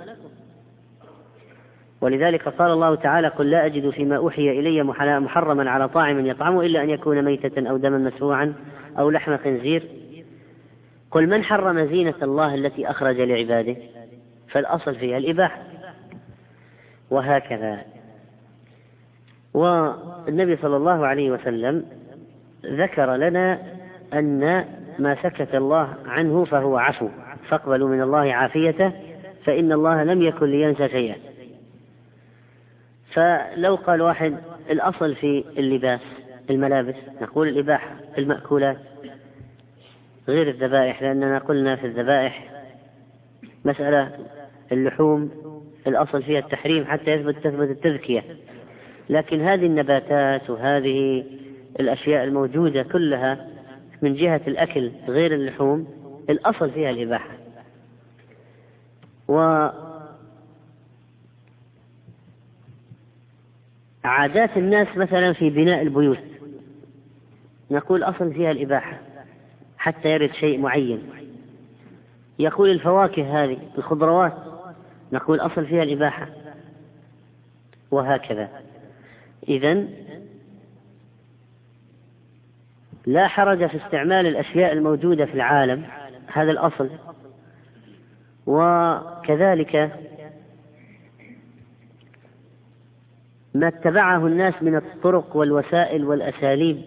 ولذلك 2.01 2.49
قال 2.49 2.71
الله 2.71 2.95
تعالى 2.95 3.27
قل 3.27 3.49
لا 3.49 3.65
أجد 3.65 3.89
فيما 3.89 4.17
أوحي 4.17 4.49
إلي 4.49 4.83
محرما 5.19 5.69
على 5.69 5.89
طاعم 5.89 6.25
يطعمه 6.25 6.61
إلا 6.61 6.83
أن 6.83 6.89
يكون 6.89 7.21
ميتة 7.21 7.69
أو 7.69 7.77
دما 7.77 7.97
مسفوعا 7.97 8.53
أو 8.99 9.09
لحم 9.09 9.38
خنزير. 9.38 9.83
قل 11.11 11.27
من 11.27 11.43
حرم 11.43 11.85
زينة 11.85 12.13
الله 12.21 12.55
التي 12.55 12.89
أخرج 12.89 13.21
لعباده؟ 13.21 13.75
فالأصل 14.49 14.95
فيها 14.95 15.17
الإباحة. 15.17 15.63
وهكذا. 17.09 17.85
والنبي 19.53 20.57
صلى 20.57 20.77
الله 20.77 21.07
عليه 21.07 21.31
وسلم 21.31 21.85
ذكر 22.65 23.15
لنا 23.15 23.59
أن 24.13 24.65
ما 24.99 25.15
سكت 25.23 25.55
الله 25.55 25.95
عنه 26.05 26.45
فهو 26.45 26.77
عفو. 26.77 27.09
فاقبلوا 27.49 27.89
من 27.89 28.01
الله 28.01 28.33
عافيته 28.33 28.91
فإن 29.45 29.71
الله 29.71 30.03
لم 30.03 30.21
يكن 30.21 30.45
لينسى 30.45 30.89
شيئا. 30.89 31.15
فلو 33.13 33.75
قال 33.75 34.01
واحد 34.01 34.37
الأصل 34.69 35.15
في 35.15 35.45
اللباس 35.57 36.01
الملابس 36.49 36.95
نقول 37.21 37.47
الإباحة 37.47 37.95
المأكولات 38.17 38.77
غير 40.27 40.49
الذبائح 40.49 41.01
لأننا 41.01 41.37
قلنا 41.37 41.75
في 41.75 41.87
الذبائح 41.87 42.49
مسألة 43.65 44.11
اللحوم 44.71 45.31
الأصل 45.87 46.23
فيها 46.23 46.39
التحريم 46.39 46.85
حتى 46.85 47.11
يثبت 47.11 47.35
تثبت 47.35 47.69
التذكية. 47.69 48.23
لكن 49.09 49.41
هذه 49.41 49.65
النباتات 49.65 50.49
وهذه 50.49 51.25
الأشياء 51.79 52.23
الموجودة 52.23 52.83
كلها 52.83 53.47
من 54.01 54.15
جهة 54.15 54.41
الأكل 54.47 54.91
غير 55.07 55.33
اللحوم 55.33 55.87
الأصل 56.29 56.71
فيها 56.71 56.89
الإباحة. 56.89 57.37
و 59.27 59.67
عادات 64.03 64.57
الناس 64.57 64.87
مثلا 64.97 65.33
في 65.33 65.49
بناء 65.49 65.81
البيوت 65.81 66.19
نقول 67.71 68.03
أصل 68.03 68.33
فيها 68.33 68.51
الإباحة 68.51 68.99
حتى 69.77 70.09
يرد 70.09 70.33
شيء 70.33 70.59
معين. 70.59 71.09
يقول 72.39 72.69
الفواكه 72.69 73.43
هذه 73.43 73.57
الخضروات 73.77 74.33
نقول 75.11 75.39
أصل 75.39 75.65
فيها 75.65 75.83
الإباحة. 75.83 76.29
وهكذا. 77.91 78.49
إذا 79.47 79.87
لا 83.05 83.27
حرج 83.27 83.65
في 83.67 83.77
استعمال 83.85 84.27
الأشياء 84.27 84.73
الموجودة 84.73 85.25
في 85.25 85.33
العالم 85.33 85.85
هذا 86.33 86.51
الأصل. 86.51 86.89
وكذلك 88.45 89.91
ما 93.53 93.67
اتبعه 93.67 94.27
الناس 94.27 94.53
من 94.61 94.75
الطرق 94.75 95.35
والوسائل 95.35 96.05
والأساليب 96.05 96.81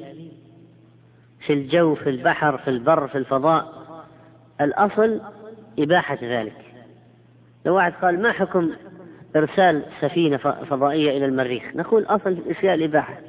في 1.46 1.52
الجو 1.52 1.94
في 1.94 2.10
البحر 2.10 2.58
في 2.58 2.70
البر 2.70 3.08
في 3.08 3.18
الفضاء 3.18 3.82
الأصل 4.60 5.20
إباحة 5.78 6.18
ذلك. 6.22 6.56
لو 7.66 7.74
واحد 7.74 7.92
قال 7.92 8.22
ما 8.22 8.32
حكم 8.32 8.70
إرسال 9.36 9.82
سفينة 10.00 10.36
فضائية 10.70 11.16
إلى 11.16 11.26
المريخ؟ 11.26 11.62
نقول 11.74 12.04
أصل 12.04 12.54
فيها 12.54 12.74
الإباحة 12.74 13.20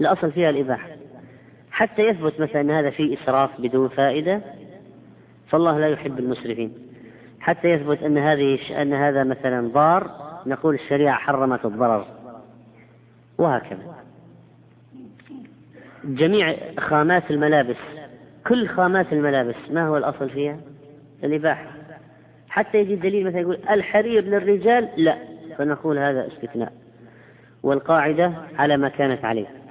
الأصل 0.00 0.32
فيها 0.32 0.50
الإباحة. 0.50 0.88
حتى 1.74 2.02
يثبت 2.02 2.40
مثلا 2.40 2.60
أن 2.60 2.70
هذا 2.70 2.90
فيه 2.90 3.18
إسراف 3.18 3.60
بدون 3.60 3.88
فائدة 3.88 4.40
فالله 5.48 5.78
لا 5.78 5.88
يحب 5.88 6.18
المسرفين. 6.18 6.72
حتى 7.40 7.68
يثبت 7.68 8.02
أن 8.02 8.18
هذه 8.18 8.82
أن 8.82 8.92
هذا 8.92 9.24
مثلا 9.24 9.68
ضار 9.68 10.10
نقول 10.46 10.74
الشريعة 10.74 11.18
حرمت 11.18 11.64
الضرر. 11.64 12.06
وهكذا. 13.38 13.94
جميع 16.04 16.56
خامات 16.78 17.30
الملابس 17.30 17.76
كل 18.46 18.68
خامات 18.68 19.12
الملابس 19.12 19.56
ما 19.70 19.86
هو 19.86 19.96
الأصل 19.96 20.30
فيها؟ 20.30 20.56
الإباحة. 21.24 21.66
حتى 22.48 22.78
يجي 22.78 22.94
الدليل 22.94 23.26
مثلا 23.26 23.40
يقول 23.40 23.58
الحرير 23.70 24.24
للرجال 24.24 24.88
لا. 24.96 25.18
فنقول 25.58 25.98
هذا 25.98 26.26
استثناء. 26.26 26.72
والقاعدة 27.62 28.32
على 28.58 28.76
ما 28.76 28.88
كانت 28.88 29.24
عليه. 29.24 29.63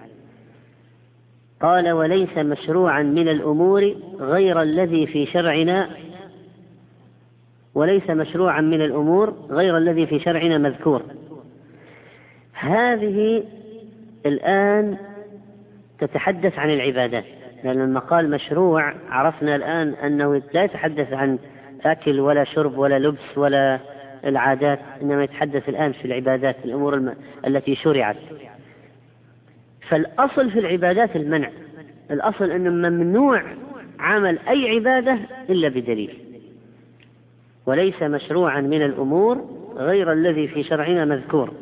قال 1.63 1.91
وليس 1.91 2.37
مشروعا 2.37 3.03
من 3.03 3.27
الأمور 3.27 3.95
غير 4.19 4.61
الذي 4.61 5.07
في 5.07 5.25
شرعنا 5.25 5.89
وليس 7.75 8.09
مشروعا 8.09 8.61
من 8.61 8.81
الأمور 8.81 9.33
غير 9.49 9.77
الذي 9.77 10.07
في 10.07 10.19
شرعنا 10.19 10.57
مذكور 10.57 11.01
هذه 12.53 13.43
الآن 14.25 14.97
تتحدث 15.99 16.59
عن 16.59 16.69
العبادات 16.69 17.25
لأن 17.63 17.81
المقال 17.81 18.29
مشروع 18.29 18.93
عرفنا 19.09 19.55
الآن 19.55 19.93
أنه 19.93 20.41
لا 20.53 20.63
يتحدث 20.63 21.13
عن 21.13 21.39
أكل 21.85 22.19
ولا 22.19 22.43
شرب 22.43 22.77
ولا 22.77 22.99
لبس 22.99 23.37
ولا 23.37 23.79
العادات 24.25 24.79
إنما 25.01 25.23
يتحدث 25.23 25.69
الآن 25.69 25.91
في 25.91 26.05
العبادات 26.05 26.55
الأمور. 26.65 27.13
التي 27.47 27.75
شرعت 27.75 28.17
فالأصل 29.89 30.51
في 30.51 30.59
العبادات 30.59 31.15
المنع. 31.15 31.49
الأصل 32.11 32.51
أنه 32.51 32.89
ممنوع 32.89 33.43
عمل 33.99 34.39
أي 34.39 34.69
عبادة 34.75 35.17
إلا 35.49 35.67
بدليل. 35.67 36.17
وليس 37.65 38.03
مشروعا 38.03 38.61
من 38.61 38.81
الأمور 38.81 39.45
غير 39.75 40.11
الذي 40.11 40.47
في 40.47 40.63
شرعنا 40.63 41.05
مذكور. 41.05 41.53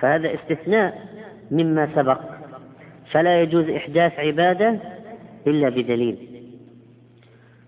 فهذا 0.00 0.34
استثناء 0.34 1.08
مما 1.50 1.88
سبق. 1.94 2.20
فلا 3.12 3.42
يجوز 3.42 3.68
إحداث 3.68 4.18
عبادة 4.18 4.78
إلا 5.46 5.68
بدليل. 5.68 6.16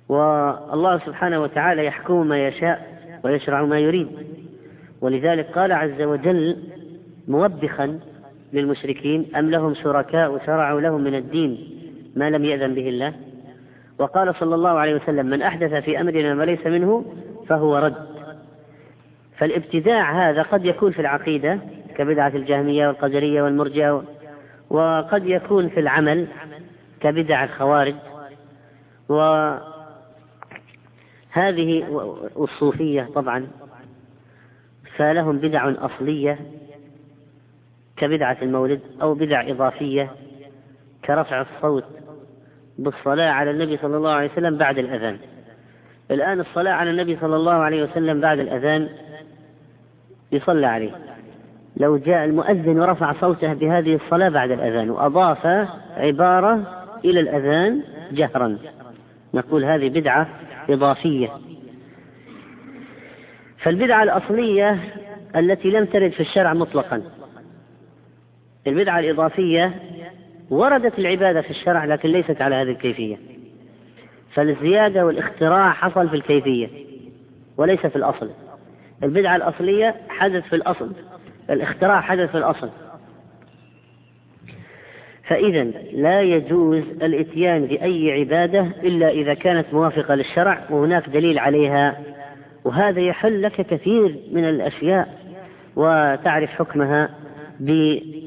والله 0.09 0.99
سبحانه 0.99 1.41
وتعالى 1.41 1.85
يحكم 1.85 2.27
ما 2.27 2.47
يشاء 2.49 2.93
ويشرع 3.25 3.65
ما 3.65 3.79
يريد. 3.79 4.09
ولذلك 5.01 5.47
قال 5.47 5.73
عز 5.73 6.03
وجل 6.03 6.57
موبخا 7.29 8.01
للمشركين 8.53 9.37
أم 9.37 9.51
لهم 9.51 9.75
شركاء 9.75 10.47
شرعوا 10.47 10.81
لهم 10.81 11.05
من 11.05 11.15
الدين 11.15 11.79
ما 12.17 12.31
لم 12.31 12.45
يأذن 12.45 12.75
به 12.75 12.89
الله؟ 12.89 13.15
وقال 13.99 14.35
صلى 14.41 14.55
الله 14.55 14.71
عليه 14.71 14.95
وسلم 14.95 15.27
من 15.27 15.43
أحدث 15.43 15.75
في 15.75 16.01
أمرنا 16.01 16.35
ما 16.35 16.45
ليس 16.45 16.67
منه 16.67 17.05
فهو 17.49 17.77
رد. 17.77 18.07
فالابتداع 19.39 20.31
هذا 20.31 20.43
قد 20.43 20.65
يكون 20.65 20.93
في 20.93 21.01
العقيدة 21.01 21.59
كبدعة 21.97 22.29
الجهمية 22.29 22.89
والقدرية 22.89 23.43
والمرجئة 23.43 24.05
وقد 24.71 25.27
يكون 25.27 25.69
في 25.69 25.81
العمل 25.81 26.27
كبدع 27.01 27.45
الخوارج. 27.45 27.95
وهذه 29.09 29.65
والصوفية 32.35 33.09
طبعا 33.15 33.47
فلهم 34.97 35.39
بدع 35.39 35.73
أصلية 35.79 36.39
كبدعة 38.03 38.37
المولد 38.43 38.81
أو 39.03 39.15
بدع 39.15 39.51
إضافية 39.51 40.11
كرفع 41.05 41.41
الصوت 41.41 41.85
بالصلاة 42.79 43.31
على 43.31 43.51
النبي 43.51 43.77
صلى 43.77 43.97
الله 43.97 44.11
عليه 44.11 44.31
وسلم 44.33 44.57
بعد 44.57 44.79
الأذان. 44.79 45.19
الآن 46.11 46.41
الصلاة 46.41 46.73
على 46.73 46.91
النبي 46.91 47.17
صلى 47.21 47.37
الله 47.37 47.53
عليه 47.53 47.83
وسلم 47.83 48.21
بعد 48.21 48.39
الأذان 48.39 48.89
يصلى 50.33 50.67
عليه. 50.67 50.91
لو 51.77 51.97
جاء 51.97 52.25
المؤذن 52.25 52.81
ورفع 52.81 53.21
صوته 53.21 53.53
بهذه 53.53 53.95
الصلاة 53.95 54.29
بعد 54.29 54.51
الأذان 54.51 54.91
وأضاف 54.91 55.47
عبارة 55.97 56.85
إلى 57.05 57.21
الأذان 57.21 57.83
جهرا. 58.13 58.59
نقول 59.35 59.65
هذه 59.65 59.89
بدعة 59.89 60.29
إضافية. 60.71 61.29
فالبدعة 63.59 64.03
الأصلية 64.03 64.79
التي 65.37 65.71
لم 65.71 65.85
ترد 65.85 66.11
في 66.11 66.21
الشرع 66.21 66.55
مطلقا. 66.55 67.03
البدعة 68.67 68.99
الإضافية 68.99 69.75
وردت 70.51 70.99
العبادة 70.99 71.43
في 71.43 71.51
الشرع 71.51 71.85
لكن 71.85 72.09
ليست 72.09 72.43
على 72.43 72.55
هذه 72.55 72.71
الكيفية. 72.71 73.17
فالزيادة 74.35 75.07
والاختراع 75.07 75.73
حصل 75.73 76.09
في 76.09 76.17
الكيفية 76.17 76.69
وليس 77.57 77.81
في 77.81 77.97
الأصل. 77.97 78.31
البدعة 79.03 79.37
الأصلية 79.37 79.95
حدث 80.09 80.45
في 80.45 80.57
الأصل. 80.57 80.93
الاختراع 81.51 82.01
حدث 82.01 82.31
في 82.31 82.39
الأصل. 82.39 82.71
فإذا 85.29 85.65
لا 85.93 86.23
يجوز 86.23 86.83
الإتيان 87.03 87.67
بأي 87.67 88.13
عبادة 88.13 88.61
إلا 88.61 89.09
إذا 89.11 89.35
كانت 89.35 89.67
موافقة 89.73 90.15
للشرع 90.15 90.67
وهناك 90.71 91.09
دليل 91.09 91.39
عليها. 91.39 92.01
وهذا 92.65 93.01
يحل 93.01 93.43
لك 93.43 93.67
كثير 93.67 94.19
من 94.33 94.45
الأشياء 94.45 95.19
وتعرف 95.77 96.51
حكمها 96.51 97.11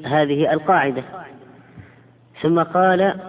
بهذه 0.05 0.53
القاعدة. 0.53 1.03
ثم 2.41 2.63
قال 2.63 3.19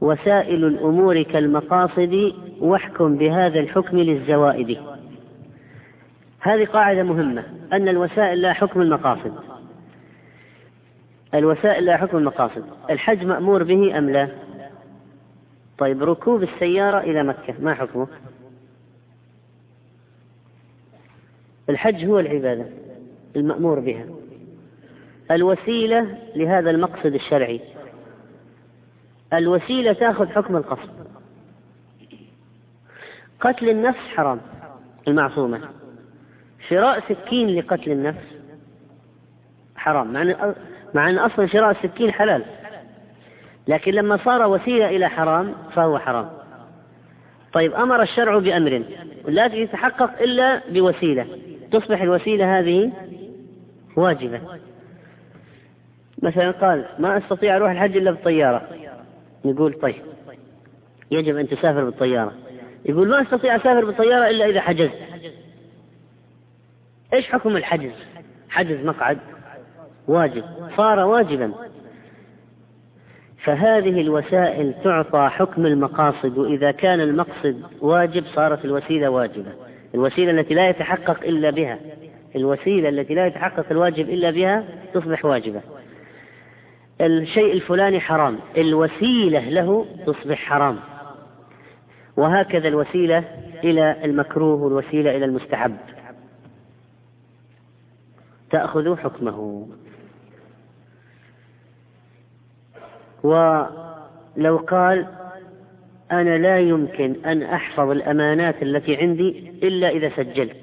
وسائل 0.00 0.64
الأمور 0.64 1.22
كالمقاصد 1.22 2.32
واحكم 2.60 3.16
بهذا 3.16 3.60
الحكم 3.60 3.98
للزوائد. 3.98 4.78
هذه 6.40 6.64
قاعدة 6.64 7.02
مهمة 7.02 7.44
أن 7.72 7.88
الوسائل 7.88 8.42
لا 8.42 8.52
حكم 8.52 8.80
المقاصد. 8.82 9.34
الوسائل 11.34 11.84
لا 11.84 11.96
حكم 11.96 12.18
المقاصد 12.18 12.64
الحج 12.90 13.24
مأمور 13.24 13.62
به 13.62 13.98
أم 13.98 14.10
لا؟ 14.10 14.28
طيب 15.78 16.02
ركوب 16.02 16.42
السيارة 16.42 16.98
إلى 16.98 17.22
مكة 17.22 17.54
ما 17.60 17.74
حكمه؟ 17.74 18.06
الحج 21.68 22.04
هو 22.04 22.18
العبادة 22.18 22.66
المأمور 23.36 23.80
بها. 23.80 24.04
الوسيلة 25.30 26.18
لهذا 26.36 26.70
المقصد 26.70 27.14
الشرعي. 27.14 27.60
الوسيلة 29.32 29.92
تأخذ 29.92 30.28
حكم 30.28 30.56
القصد. 30.56 30.90
قتل 33.40 33.68
النفس 33.68 33.98
حرام 33.98 34.40
المعصومة. 35.08 35.60
شراء 36.68 37.00
سكين 37.08 37.58
لقتل 37.58 37.90
النفس 37.90 38.24
حرام 39.76 40.12
مع 40.12 40.22
أن 40.22 40.54
مع 40.94 41.10
أن 41.10 41.18
أصلا 41.18 41.46
شراء 41.46 41.70
السكين 41.70 42.12
حلال. 42.12 42.44
لكن 43.68 43.92
لما 43.92 44.16
صار 44.16 44.48
وسيلة 44.48 44.88
إلى 44.88 45.08
حرام 45.08 45.54
فهو 45.74 45.98
حرام. 45.98 46.30
طيب 47.52 47.74
أمر 47.74 48.02
الشرع 48.02 48.38
بأمر 48.38 48.84
لا 49.28 49.46
يتحقق 49.46 50.22
إلا 50.22 50.60
بوسيلة. 50.70 51.26
تصبح 51.72 52.02
الوسيلة 52.02 52.58
هذه 52.58 52.92
واجبة. 53.96 54.40
مثلا 56.22 56.50
قال 56.50 56.84
ما 56.98 57.18
أستطيع 57.18 57.56
أروح 57.56 57.70
الحج 57.70 57.96
إلا 57.96 58.10
بالطيارة. 58.10 58.68
نقول 59.44 59.72
طيب 59.72 60.02
يجب 61.10 61.36
أن 61.36 61.48
تسافر 61.48 61.84
بالطيارة. 61.84 62.32
يقول 62.84 63.08
ما 63.08 63.22
أستطيع 63.22 63.56
أسافر 63.56 63.84
بالطيارة 63.84 64.30
إلا 64.30 64.46
إذا 64.46 64.60
حجزت. 64.60 64.98
إيش 67.12 67.26
حكم 67.26 67.56
الحجز؟ 67.56 67.92
حجز 68.48 68.86
مقعد 68.86 69.18
واجب 70.08 70.44
صار 70.76 70.98
واجبا. 70.98 71.52
فهذه 73.44 74.00
الوسائل 74.00 74.74
تعطى 74.84 75.28
حكم 75.30 75.66
المقاصد 75.66 76.38
وإذا 76.38 76.70
كان 76.70 77.00
المقصد 77.00 77.62
واجب 77.80 78.24
صارت 78.34 78.64
الوسيلة 78.64 79.08
واجبة. 79.08 79.52
الوسيلة 79.94 80.30
التي 80.30 80.54
لا 80.54 80.68
يتحقق 80.68 81.20
إلا 81.22 81.50
بها 81.50 81.78
الوسيلة 82.36 82.88
التي 82.88 83.14
لا 83.14 83.26
يتحقق 83.26 83.66
الواجب 83.70 84.08
إلا 84.08 84.30
بها 84.30 84.64
تصبح 84.94 85.24
واجبة. 85.24 85.60
الشيء 87.00 87.52
الفلاني 87.52 88.00
حرام 88.00 88.38
الوسيلة 88.56 89.48
له 89.48 89.86
تصبح 90.06 90.38
حرام. 90.38 90.80
وهكذا 92.16 92.68
الوسيلة 92.68 93.18
إلى 93.64 94.04
المكروه 94.04 94.62
والوسيلة 94.62 95.16
إلى 95.16 95.24
المستحب. 95.24 95.76
تأخذ 98.50 98.96
حكمه. 98.96 99.68
ولو 103.22 104.56
قال 104.56 105.06
أنا 106.12 106.38
لا 106.38 106.58
يمكن 106.58 107.24
أن 107.26 107.42
أحفظ 107.42 107.90
الأمانات 107.90 108.62
التي 108.62 108.96
عندي 108.96 109.52
إلا 109.62 109.88
إذا 109.88 110.16
سجلت. 110.16 110.56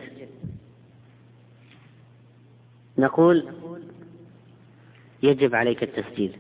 نقول 2.98 3.48
يجب 5.24 5.56
عليك 5.56 5.84
التسجيل. 5.84 6.32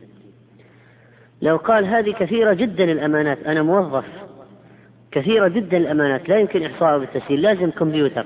لو 1.41 1.57
قال 1.57 1.85
هذه 1.85 2.11
كثيرة 2.11 2.53
جدا 2.53 2.83
الأمانات 2.83 3.43
أنا 3.43 3.61
موظف. 3.61 4.05
كثيرة 5.11 5.47
جدا 5.47 5.77
الأمانات 5.77 6.29
لا 6.29 6.37
يمكن 6.37 6.63
إحصائها 6.63 6.97
بالتسجيل 6.97 7.41
لازم 7.41 7.71
كمبيوتر. 7.71 8.25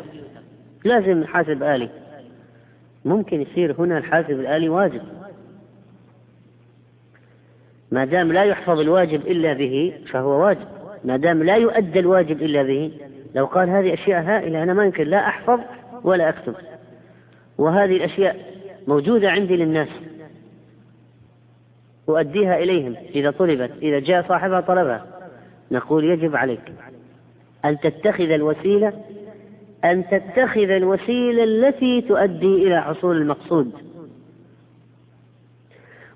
لازم 0.84 1.26
حاسب 1.26 1.64
آلي. 1.64 1.90
ممكن 3.06 3.42
يصير 3.42 3.76
هنا 3.80 3.98
الحاسب 3.98 4.32
الآلي 4.32 4.70
واجب. 4.70 5.02
ما 7.92 8.06
دام 8.06 8.32
لا 8.32 8.44
يحفظ 8.44 8.80
الواجب 8.80 9.28
إلا 9.28 9.54
به 9.54 9.94
فهو 10.12 10.46
واجب. 10.46 10.68
ما 11.04 11.18
دام 11.18 11.44
لا 11.44 11.56
يؤدى 11.56 12.00
الواجب 12.00 12.42
إلا 12.42 12.64
به 12.64 12.92
لو 13.36 13.46
قال 13.46 13.70
هذه 13.70 13.94
أشياء 13.94 14.24
هائلة 14.24 14.64
أنا 14.64 14.74
ما 14.74 14.86
يمكن 14.86 15.04
لا 15.04 15.28
أحفظ 15.28 15.60
ولا 16.04 16.30
أكتب. 16.30 16.56
وهذه 17.58 17.98
الأشياء 17.98 18.56
موجودة 18.88 19.32
عندي 19.32 19.56
للناس. 19.56 19.90
أؤديها 22.10 22.58
إليهم 22.58 22.96
إذا 23.16 23.32
طلبت 23.32 23.72
إذا 23.82 24.00
جاء 24.00 24.28
صاحبها 24.28 24.62
طلبها. 24.62 25.06
نقول 25.72 26.06
يجب 26.06 26.36
عليك 26.36 26.74
أن 27.66 27.80
تتخذ 27.80 28.30
الوسيلة 28.30 28.94
أن 29.86 30.08
تتخذ 30.10 30.70
الوسيلة 30.70 31.44
التي 31.44 32.02
تؤدي 32.02 32.68
إلى 32.68 32.82
حصول 32.82 33.18
المقصود. 33.18 33.72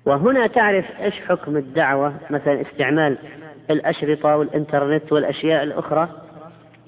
وهنا 0.06 0.46
تعرف 0.46 0.84
إيش 1.00 1.14
حكم 1.14 1.56
الدعوة 1.56 2.14
مثلا 2.30 2.60
استعمال 2.60 3.18
الأشرطة 3.70 4.36
والإنترنت 4.36 5.12
والأشياء 5.12 5.62
الأخرى. 5.62 6.08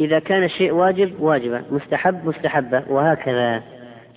إذا 0.01 0.19
كان 0.19 0.43
الشيء 0.43 0.73
واجب 0.73 1.21
واجبة 1.21 1.63
مستحب 1.71 2.27
مستحبة 2.27 2.85
وهكذا. 2.89 3.63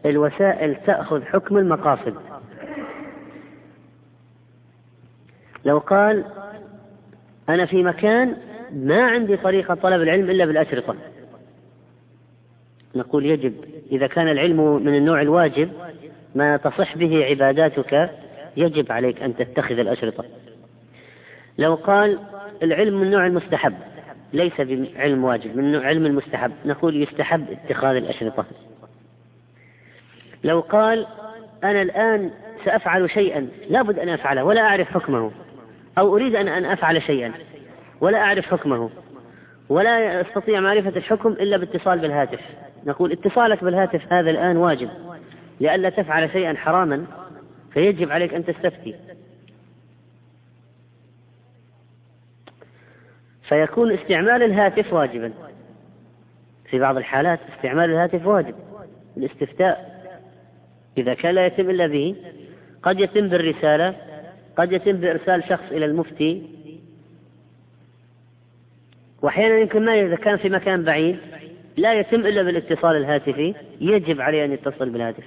الوسائل 0.05 0.75
تأخذ 0.75 1.23
حكم 1.23 1.57
المقاصد. 1.57 2.15
لو 5.65 5.77
قال 5.77 6.25
أنا 7.49 7.65
في 7.65 7.83
مكان 7.83 8.37
ما 8.73 9.01
عندي 9.03 9.37
طريقة 9.37 9.75
طلب 9.75 10.01
العلم 10.01 10.29
إلا 10.29 10.45
بالأشرطة. 10.45 10.95
نقول 12.95 13.25
يجب 13.25 13.53
إذا 13.91 14.07
كان 14.07 14.27
العلم 14.27 14.83
من 14.83 14.95
النوع 14.95 15.21
الواجب 15.21 15.71
ما 16.35 16.57
تصح 16.57 16.97
به 16.97 17.25
عباداتك 17.25 18.09
يجب 18.57 18.91
عليك 18.91 19.21
أن 19.21 19.35
تتخذ 19.35 19.79
الأشرطة. 19.79 20.25
لو 21.57 21.75
قال 21.75 22.19
العلم 22.63 23.01
من 23.01 23.11
نوع 23.11 23.27
المستحب 23.27 23.73
ليس 24.33 24.53
بعلم 24.59 25.23
واجب 25.23 25.57
من 25.57 25.71
نوع 25.71 25.85
علم 25.85 26.05
المستحب 26.05 26.51
نقول 26.65 27.03
يستحب 27.03 27.45
اتخاذ 27.51 27.95
الأشرطة. 27.95 28.45
لو 30.43 30.59
قال 30.59 31.07
أنا 31.63 31.81
الآن 31.81 32.31
سأفعل 32.65 33.09
شيئا 33.09 33.47
لابد 33.69 33.99
أن 33.99 34.09
أفعله 34.09 34.43
ولا 34.43 34.61
أعرف 34.61 34.87
حكمه. 34.87 35.31
أو 35.97 36.15
أريد 36.15 36.35
أن 36.35 36.47
أن 36.47 36.65
أفعل 36.65 37.01
شيئا. 37.01 37.33
ولا 38.01 38.17
أعرف 38.17 38.45
حكمه. 38.45 38.89
ولا 39.69 40.21
أستطيع 40.21 40.59
معرفة 40.59 40.89
الحكم 40.89 41.29
إلا 41.29 41.57
باتصال 41.57 41.99
بالهاتف. 41.99 42.39
نقول 42.85 43.11
اتصالك 43.11 43.63
بالهاتف 43.63 44.13
هذا 44.13 44.29
الآن 44.29 44.57
واجب. 44.57 44.89
لئلا 45.59 45.89
تفعل 45.89 46.31
شيئا 46.31 46.53
حراما 46.53 47.05
فيجب 47.73 48.11
عليك 48.11 48.33
أن 48.33 48.45
تستفتي. 48.45 48.95
فيكون 53.49 53.91
استعمال 53.91 54.43
الهاتف 54.43 54.93
واجبا. 54.93 55.33
في 56.69 56.79
بعض 56.79 56.97
الحالات 56.97 57.39
استعمال 57.55 57.89
الهاتف 57.89 58.25
واجب. 58.25 58.55
الاستفتاء 59.17 59.95
إذا 60.97 61.13
كان 61.13 61.35
لا 61.35 61.45
يتم 61.45 61.69
إلا 61.69 61.87
به 61.87 62.15
قد 62.83 62.99
يتم 62.99 63.27
بالرسالة 63.29 63.95
قد 64.57 64.71
يتم 64.71 64.91
بإرسال 64.91 65.43
شخص 65.49 65.71
إلى 65.71 65.85
المفتي. 65.85 66.43
وأحيانا 69.21 69.57
يمكن 69.57 69.85
ما 69.85 70.01
إذا 70.01 70.15
كان 70.15 70.37
في 70.37 70.49
مكان 70.49 70.83
بعيد 70.83 71.17
لا 71.77 71.93
يتم 71.93 72.19
إلا 72.19 72.43
بالاتصال 72.43 72.95
الهاتفي 72.95 73.53
يجب 73.81 74.21
عليه 74.21 74.45
أن 74.45 74.51
يتصل 74.51 74.89
بالهاتف. 74.89 75.23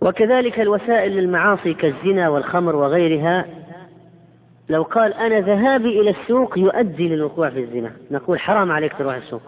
وكذلك 0.00 0.60
الوسائل 0.60 1.12
للمعاصي 1.12 1.74
كالزنا 1.74 2.28
والخمر 2.28 2.76
وغيرها. 2.76 3.46
لو 4.68 4.82
قال 4.82 5.14
أنا 5.14 5.40
ذهابي 5.40 6.00
إلى 6.00 6.10
السوق 6.10 6.58
يؤدي 6.58 7.08
للوقوع 7.08 7.50
في 7.50 7.60
الزنا. 7.60 7.92
نقول 8.10 8.40
حرام 8.40 8.72
عليك 8.72 8.92
تروح 8.98 9.14
السوق. 9.14 9.42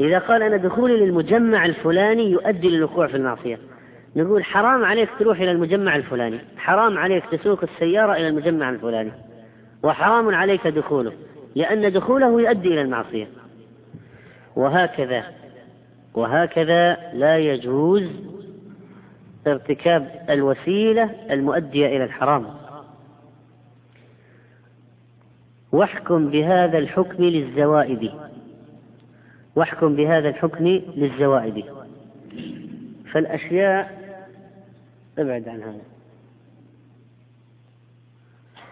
إذا 0.00 0.18
قال 0.18 0.42
أنا 0.42 0.56
دخولي 0.56 0.96
للمجمع 0.96 1.64
الفلاني 1.64 2.30
يؤدي 2.30 2.68
للوقوع 2.68 3.06
في 3.06 3.16
المعصية. 3.16 3.58
نقول 4.16 4.44
حرام 4.44 4.84
عليك 4.84 5.08
تروح 5.18 5.40
إلى 5.40 5.50
المجمع 5.50 5.96
الفلاني. 5.96 6.38
حرام 6.56 6.98
عليك 6.98 7.24
تسوق 7.24 7.62
السيارة 7.62 8.12
إلى 8.12 8.28
المجمع 8.28 8.70
الفلاني. 8.70 9.12
وحرام 9.82 10.34
عليك 10.34 10.66
دخوله. 10.66 11.12
لأن 11.54 11.92
دخوله 11.92 12.40
يؤدي 12.40 12.68
إلى 12.68 12.82
المعصية. 12.82 13.28
وهكذا. 14.56 15.24
وهكذا 16.14 16.96
لا 17.12 17.38
يجوز 17.38 18.10
ارتكاب 19.46 20.26
الوسيلة 20.30 21.10
المؤدية 21.30 21.86
إلى 21.86 22.04
الحرام. 22.04 22.46
واحكم 25.72 26.30
بهذا 26.30 26.78
الحكم 26.78 27.24
للزوائد. 27.24 28.10
واحكم 29.56 29.96
بهذا 29.96 30.28
الحكم 30.28 30.66
للزوائد. 30.96 31.64
فالأشياء 33.12 34.01
ابعد 35.22 35.48
عن 35.48 35.62
هذا. 35.62 35.82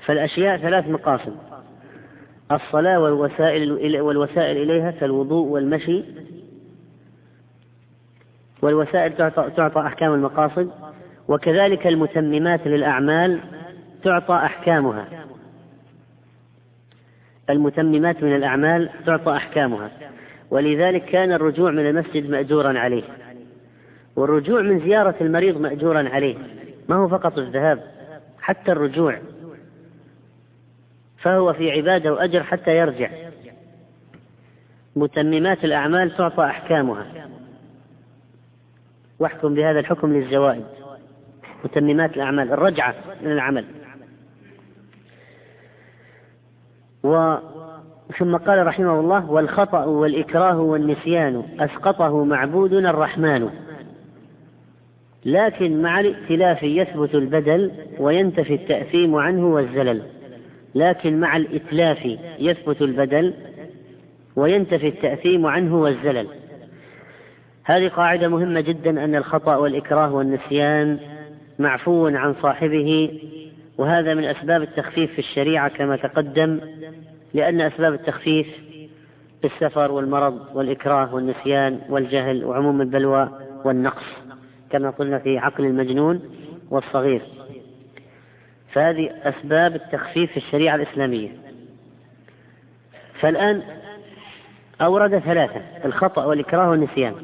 فالأشياء 0.04 0.56
ثلاث 0.56 0.88
مقاصد. 0.88 1.36
الصلاة 2.52 3.00
والوسائل 3.00 4.00
والوسائل 4.00 4.56
إليها 4.56 4.90
كالوضوء 4.90 5.48
والمشي. 5.48 6.04
والوسائل 8.62 9.16
تعطى, 9.16 9.50
تعطى 9.56 9.80
أحكام 9.80 10.14
المقاصد. 10.14 10.70
وكذلك 11.28 11.86
المتممات 11.86 12.66
للأعمال 12.66 13.40
تعطى 14.04 14.34
أحكامها. 14.34 15.26
المتممات 17.50 18.22
من 18.22 18.36
الأعمال 18.36 18.90
تعطى 19.06 19.36
أحكامها. 19.36 19.90
ولذلك 20.50 21.04
كان 21.04 21.32
الرجوع 21.32 21.70
من 21.70 21.86
المسجد 21.86 22.30
مأجورا 22.30 22.78
عليه. 22.78 23.02
والرجوع 24.20 24.62
من 24.62 24.80
زيارة 24.80 25.14
المريض 25.20 25.60
مأجورا 25.60 26.08
عليه. 26.08 26.36
ما 26.88 26.96
هو 26.96 27.08
فقط 27.08 27.38
الذهاب 27.38 27.82
حتى 28.40 28.72
الرجوع. 28.72 29.18
فهو 31.18 31.52
في 31.52 31.70
عبادة 31.70 32.12
وأجر 32.12 32.42
حتى 32.42 32.76
يرجع. 32.76 33.10
متممات 34.96 35.64
الأعمال 35.64 36.16
تعطى 36.16 36.44
أحكامها. 36.44 37.06
واحكم 39.18 39.54
بهذا 39.54 39.78
الحكم 39.80 40.12
للزوائد. 40.12 40.64
متممات 41.64 42.16
الأعمال 42.16 42.52
الرجعة 42.52 42.94
من 43.22 43.32
العمل. 43.32 43.64
و 47.04 47.36
ثم 48.18 48.36
قال 48.36 48.66
رحمه 48.66 49.00
الله 49.00 49.30
والخطأ 49.30 49.84
والإكراه 49.84 50.58
والنسيان 50.58 51.44
أسقطه 51.60 52.24
معبودنا 52.24 52.90
الرحمن. 52.90 53.50
لكن 55.24 55.82
مع 55.82 56.00
الائتلاف 56.00 56.62
يثبت 56.62 57.14
البدل 57.14 57.70
وينتفي 57.98 58.54
التأثيم 58.54 59.16
عنه 59.16 59.46
والزلل. 59.46 60.02
لكن 60.74 61.20
مع 61.20 61.36
الإتلاف 61.36 62.18
يثبت 62.38 62.82
البدل 62.82 63.34
وينتفي 64.36 64.88
التأثيم 64.88 65.46
عنه 65.46 65.76
والزلل. 65.76 66.26
هذه 67.64 67.88
قاعدة 67.88 68.28
مهمة 68.28 68.60
جدا 68.60 69.04
أن 69.04 69.14
الخطأ 69.14 69.56
والإكراه 69.56 70.14
والنسيان 70.14 70.98
معفو 71.58 72.06
عن 72.06 72.34
صاحبه 72.42 73.20
وهذا 73.78 74.14
من 74.14 74.24
أسباب 74.24 74.62
التخفيف 74.62 75.12
في 75.12 75.18
الشريعة 75.18 75.68
كما 75.68 75.96
تقدم 75.96 76.60
لأن 77.34 77.60
أسباب 77.60 77.92
التخفيف 77.92 78.46
السفر 79.44 79.92
والمرض 79.92 80.40
والإكراه 80.54 81.14
والنسيان 81.14 81.80
والجهل 81.88 82.44
وعموم 82.44 82.80
البلوى 82.80 83.30
والنقص. 83.64 84.29
كما 84.70 84.90
قلنا 84.90 85.18
في 85.18 85.38
عقل 85.38 85.64
المجنون 85.64 86.22
والصغير. 86.70 87.22
فهذه 88.72 89.10
أسباب 89.22 89.74
التخفيف 89.74 90.30
في 90.30 90.36
الشريعة 90.36 90.74
الإسلامية. 90.74 91.28
فالآن 93.20 93.62
أورد 94.80 95.18
ثلاثة 95.18 95.60
الخطأ 95.84 96.24
والإكراه 96.24 96.70
والنسيان. 96.70 97.14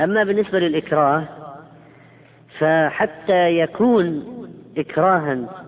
أما 0.00 0.24
بالنسبة 0.24 0.58
للإكراه 0.58 1.24
فحتى 2.58 3.58
يكون 3.58 4.24
إكراها 4.78 5.64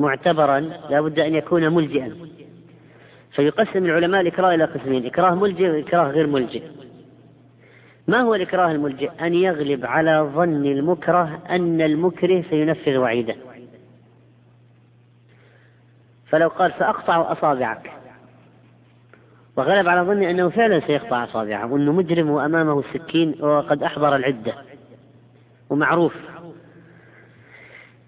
معتبرا 0.00 0.60
لا 0.60 1.00
بد 1.00 1.18
أن 1.20 1.34
يكون 1.34 1.74
ملجئا. 1.74 2.16
فيقسم 3.32 3.84
العلماء 3.84 4.20
الإكراه 4.20 4.54
إلى 4.54 4.64
قسمين 4.64 5.06
إكراه 5.06 5.34
ملجئ 5.34 5.68
وإكراه 5.68 6.10
غير 6.10 6.26
ملجئ. 6.26 6.62
ما 8.10 8.20
هو 8.20 8.34
الإكراه 8.34 8.72
الملجئ؟ 8.72 9.10
أن 9.20 9.34
يغلب 9.34 9.86
على 9.86 10.30
ظن 10.34 10.66
المكره 10.66 11.42
أن 11.50 11.80
المكره 11.80 12.44
سينفذ 12.50 12.96
وعيده. 12.96 13.34
فلو 16.26 16.48
قال 16.48 16.72
سأقطع 16.78 17.32
أصابعك. 17.32 17.90
وغلب 19.56 19.88
على 19.88 20.00
ظني 20.00 20.30
أنه 20.30 20.48
فعلا 20.48 20.80
سيقطع 20.80 21.24
أصابعه 21.24 21.72
وأنه 21.72 21.92
مجرم 21.92 22.30
وأمامه 22.30 22.80
السكين 22.80 23.34
وقد 23.40 23.82
أحضر 23.82 24.16
العدة. 24.16 24.54
ومعروف. 25.70 26.14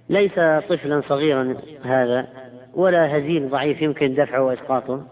ليس 0.08 0.34
طفلا 0.68 1.02
صغيرا 1.08 1.56
هذا 1.84 2.28
ولا 2.74 3.18
هزيل 3.18 3.50
ضعيف 3.50 3.82
يمكن 3.82 4.14
دفعه 4.14 4.42
وإسقاطه. 4.42 5.04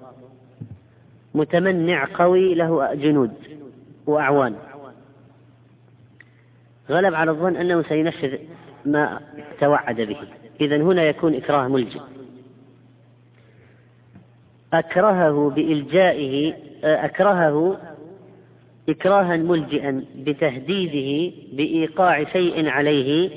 متمنع 1.34 2.06
قوي 2.14 2.54
له 2.54 2.94
جنود 2.94 3.34
وأعوان. 4.06 4.69
غلب 6.90 7.14
على 7.14 7.30
الظن 7.30 7.56
أنه 7.56 7.82
سينفذ 7.82 8.38
ما 8.86 9.20
توعد 9.60 10.00
به. 10.00 10.18
إذا 10.60 10.76
هنا 10.76 11.02
يكون 11.02 11.34
إكراه 11.34 11.68
ملجئ. 11.68 12.00
أكرهه 14.72 15.50
بإلجائه 15.50 16.54
أكرهه 16.84 17.80
إكراها 18.88 19.36
ملجئا 19.36 20.04
بتهديده 20.16 21.36
بإيقاع 21.52 22.24
شيء 22.24 22.68
عليه 22.68 23.30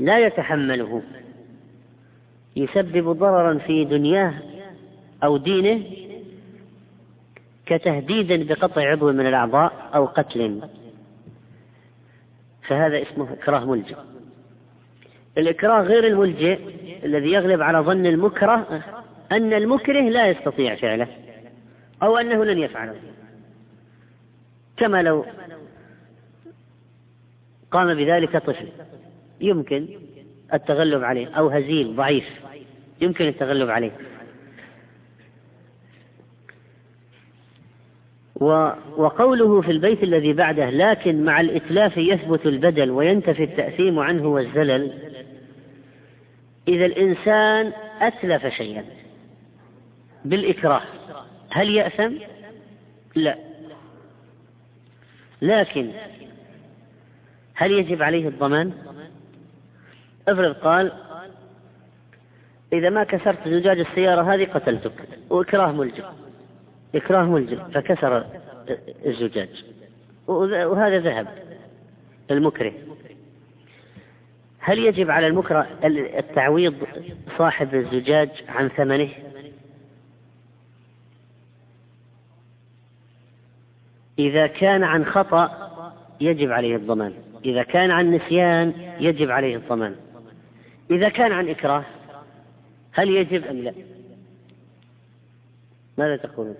لا 0.00 0.18
يتحمله. 0.18 1.02
يسبب 2.56 3.08
ضررا 3.08 3.58
في 3.58 3.84
دنياه 3.84 4.34
أو 5.24 5.36
دينه 5.36 5.82
كتهديد 7.66 8.48
بقطع 8.48 8.90
عضو 8.90 9.12
من 9.12 9.26
الأعضاء 9.26 9.90
أو 9.94 10.06
قتل 10.06 10.60
فهذا 12.68 13.02
اسمه 13.02 13.32
إكراه 13.32 13.64
ملجئ. 13.64 13.96
الإكراه 15.38 15.82
غير 15.82 16.06
الملجئ 16.06 16.58
الذي 17.04 17.32
يغلب 17.32 17.62
على 17.62 17.78
ظن 17.78 18.06
المكره 18.06 18.82
أن 19.32 19.52
المكره 19.52 20.00
لا 20.00 20.28
يستطيع 20.28 20.74
فعله 20.74 21.08
أو 22.02 22.16
أنه 22.16 22.44
لن 22.44 22.58
يفعله. 22.58 22.94
كما 24.76 25.02
لو 25.02 25.26
قام 27.70 27.94
بذلك 27.94 28.36
طفل 28.36 28.68
يمكن 29.40 29.88
التغلب 30.54 31.04
عليه 31.04 31.26
أو 31.26 31.48
هزيل 31.48 31.96
ضعيف 31.96 32.24
يمكن 33.00 33.24
التغلب 33.24 33.70
عليه. 33.70 33.92
وقوله 38.96 39.60
في 39.60 39.70
البيت 39.70 40.02
الذي 40.02 40.32
بعده 40.32 40.70
لكن 40.70 41.24
مع 41.24 41.40
الإتلاف 41.40 41.96
يثبت 41.96 42.46
البدل 42.46 42.90
وينتفي 42.90 43.44
التأثيم 43.44 43.98
عنه 43.98 44.26
والزلل 44.26 44.92
إذا 46.68 46.86
الإنسان 46.86 47.72
أتلف 48.00 48.46
شيئا 48.46 48.84
بالإكراه 50.24 50.82
هل 51.50 51.70
يأثم؟ 51.70 52.12
لا 53.14 53.38
لكن 55.42 55.90
هل 57.54 57.72
يجب 57.72 58.02
عليه 58.02 58.28
الضمان؟ 58.28 58.72
افرض 60.28 60.54
قال 60.54 60.92
إذا 62.72 62.90
ما 62.90 63.04
كسرت 63.04 63.48
زجاج 63.48 63.78
السيارة 63.80 64.34
هذه 64.34 64.44
قتلتك 64.44 65.08
وإكراه 65.30 65.72
ملجئ 65.72 66.04
إكراه 66.94 67.24
ملجئ 67.24 67.56
فكسر 67.56 68.26
الزجاج. 69.06 69.64
وهذا 70.26 70.98
ذهب 70.98 71.28
المكره 72.30 72.72
هل 74.58 74.78
يجب 74.78 75.10
على 75.10 75.26
المكره 75.26 75.68
التعويض 76.18 76.74
صاحب 77.38 77.74
الزجاج 77.74 78.30
عن 78.48 78.68
ثمنه؟ 78.68 79.08
إذا 84.18 84.46
كان 84.46 84.84
عن 84.84 85.04
خطأ 85.04 85.72
يجب 86.20 86.50
عليه 86.50 86.76
الضمان. 86.76 87.14
إذا 87.44 87.62
كان 87.62 87.90
عن 87.90 88.10
نسيان 88.10 88.74
يجب 89.00 89.30
عليه 89.30 89.56
الضمان. 89.56 89.96
إذا 90.90 91.08
كان 91.08 91.32
عن 91.32 91.48
إكراه 91.48 91.84
هل 92.92 93.10
يجب 93.10 93.44
أم 93.44 93.56
لا؟ 93.56 93.74
ماذا 95.98 96.16
تقولون؟ 96.16 96.56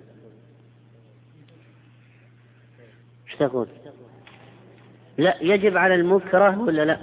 إيش 3.33 3.39
تقول؟ 3.39 3.67
لا 5.17 5.37
يجب 5.41 5.77
على 5.77 5.95
المكره 5.95 6.59
ولا 6.59 6.85
لا؟ 6.85 6.99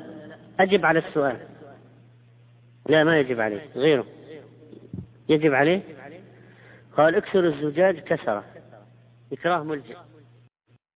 أجب 0.61 0.87
على 0.87 0.99
السؤال. 0.99 1.37
لا 2.89 3.05
ما 3.05 3.19
يجب 3.19 3.41
عليه 3.41 3.69
غيره. 3.77 4.07
يجب 5.29 5.55
عليه؟ 5.55 5.83
قال 6.97 7.15
اكسر 7.17 7.45
الزجاج 7.45 7.99
كسرة 8.01 8.45
إكراه 9.33 9.63
ملجئ 9.63 9.97